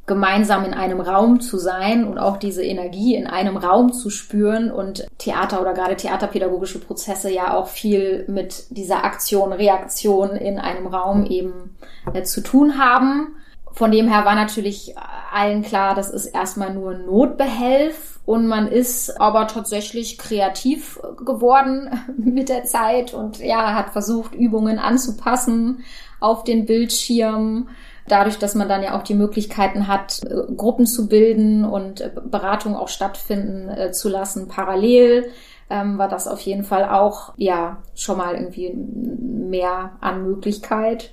[0.07, 4.71] gemeinsam in einem Raum zu sein und auch diese Energie in einem Raum zu spüren
[4.71, 10.87] und Theater oder gerade theaterpädagogische Prozesse ja auch viel mit dieser Aktion, Reaktion in einem
[10.87, 11.77] Raum eben
[12.13, 13.37] äh, zu tun haben.
[13.73, 14.95] Von dem her war natürlich
[15.33, 22.51] allen klar, das ist erstmal nur Notbehelf und man ist aber tatsächlich kreativ geworden mit
[22.51, 25.83] der Zeit und ja, hat versucht, Übungen anzupassen
[26.21, 27.69] auf den Bildschirm
[28.09, 32.11] dadurch, dass man dann ja auch die Möglichkeiten hat, äh, Gruppen zu bilden und äh,
[32.25, 35.31] Beratungen auch stattfinden äh, zu lassen parallel,
[35.71, 41.13] ähm, war das auf jeden Fall auch ja schon mal irgendwie mehr an Möglichkeit.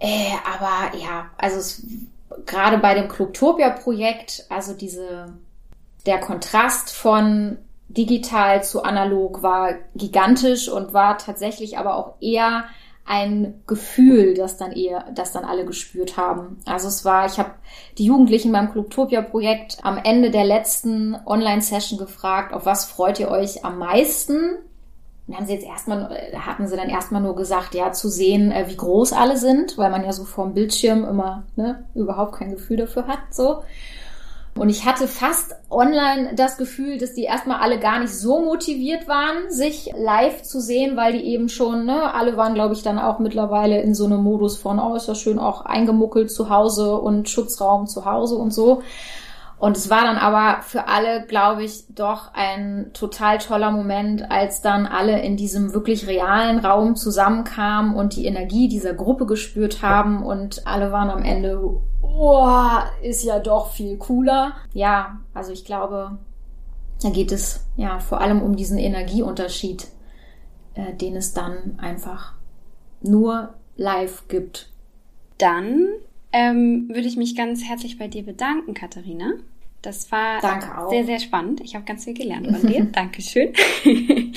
[0.00, 1.86] Aber ja, also es,
[2.44, 5.32] gerade bei dem Clubtopia-Projekt, also diese
[6.04, 7.56] der Kontrast von
[7.88, 12.64] digital zu analog war gigantisch und war tatsächlich aber auch eher
[13.06, 16.58] ein Gefühl, das dann eher, das dann alle gespürt haben.
[16.64, 17.50] Also es war, ich habe
[17.98, 23.64] die Jugendlichen beim Clubtopia-Projekt am Ende der letzten Online-Session gefragt, auf was freut ihr euch
[23.64, 24.56] am meisten?
[25.26, 28.68] Und haben sie jetzt erstmal, hatten sie dann erstmal nur gesagt, ja, zu sehen, äh,
[28.68, 32.78] wie groß alle sind, weil man ja so vorm Bildschirm immer ne, überhaupt kein Gefühl
[32.78, 33.20] dafür hat.
[33.30, 33.62] So.
[34.56, 39.08] Und ich hatte fast online das Gefühl, dass die erstmal alle gar nicht so motiviert
[39.08, 43.00] waren, sich live zu sehen, weil die eben schon, ne, alle waren, glaube ich, dann
[43.00, 46.96] auch mittlerweile in so einem Modus von, oh, ist ja schön auch eingemuckelt zu Hause
[46.96, 48.82] und Schutzraum zu Hause und so.
[49.58, 54.60] Und es war dann aber für alle, glaube ich, doch ein total toller Moment, als
[54.60, 60.22] dann alle in diesem wirklich realen Raum zusammenkamen und die Energie dieser Gruppe gespürt haben
[60.24, 61.80] und alle waren am Ende,
[62.16, 62.48] oh,
[63.02, 64.52] ist ja doch viel cooler.
[64.72, 66.18] Ja, also ich glaube,
[67.02, 69.88] da geht es ja vor allem um diesen Energieunterschied,
[70.74, 72.34] äh, den es dann einfach
[73.02, 74.70] nur live gibt.
[75.38, 75.88] Dann
[76.32, 79.34] ähm, würde ich mich ganz herzlich bei dir bedanken, Katharina.
[79.82, 80.40] Das war
[80.88, 81.60] sehr, sehr spannend.
[81.60, 82.84] Ich habe ganz viel gelernt von dir.
[82.92, 83.52] Dankeschön.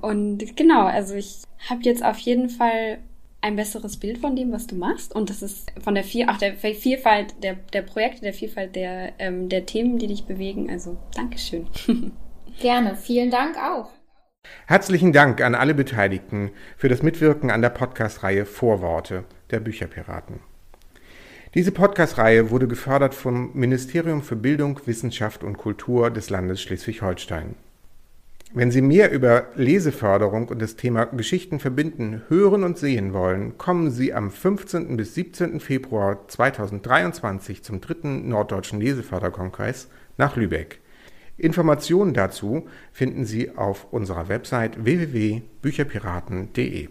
[0.00, 2.98] Und genau, also ich habe jetzt auf jeden Fall
[3.44, 5.14] ein besseres Bild von dem, was du machst.
[5.14, 9.12] Und das ist von der, Vier auch der Vielfalt der, der Projekte, der Vielfalt der,
[9.18, 10.70] ähm, der Themen, die dich bewegen.
[10.70, 11.66] Also Dankeschön.
[12.60, 12.96] Gerne.
[12.96, 13.90] Vielen Dank auch.
[14.66, 20.40] Herzlichen Dank an alle Beteiligten für das Mitwirken an der Podcast-Reihe Vorworte der Bücherpiraten.
[21.54, 27.56] Diese Podcast-Reihe wurde gefördert vom Ministerium für Bildung, Wissenschaft und Kultur des Landes Schleswig-Holstein.
[28.56, 33.90] Wenn Sie mehr über Leseförderung und das Thema Geschichten verbinden hören und sehen wollen, kommen
[33.90, 34.96] Sie am 15.
[34.96, 35.58] bis 17.
[35.58, 39.88] Februar 2023 zum dritten Norddeutschen Leseförderkongress
[40.18, 40.78] nach Lübeck.
[41.36, 46.90] Informationen dazu finden Sie auf unserer Website www.bücherpiraten.de.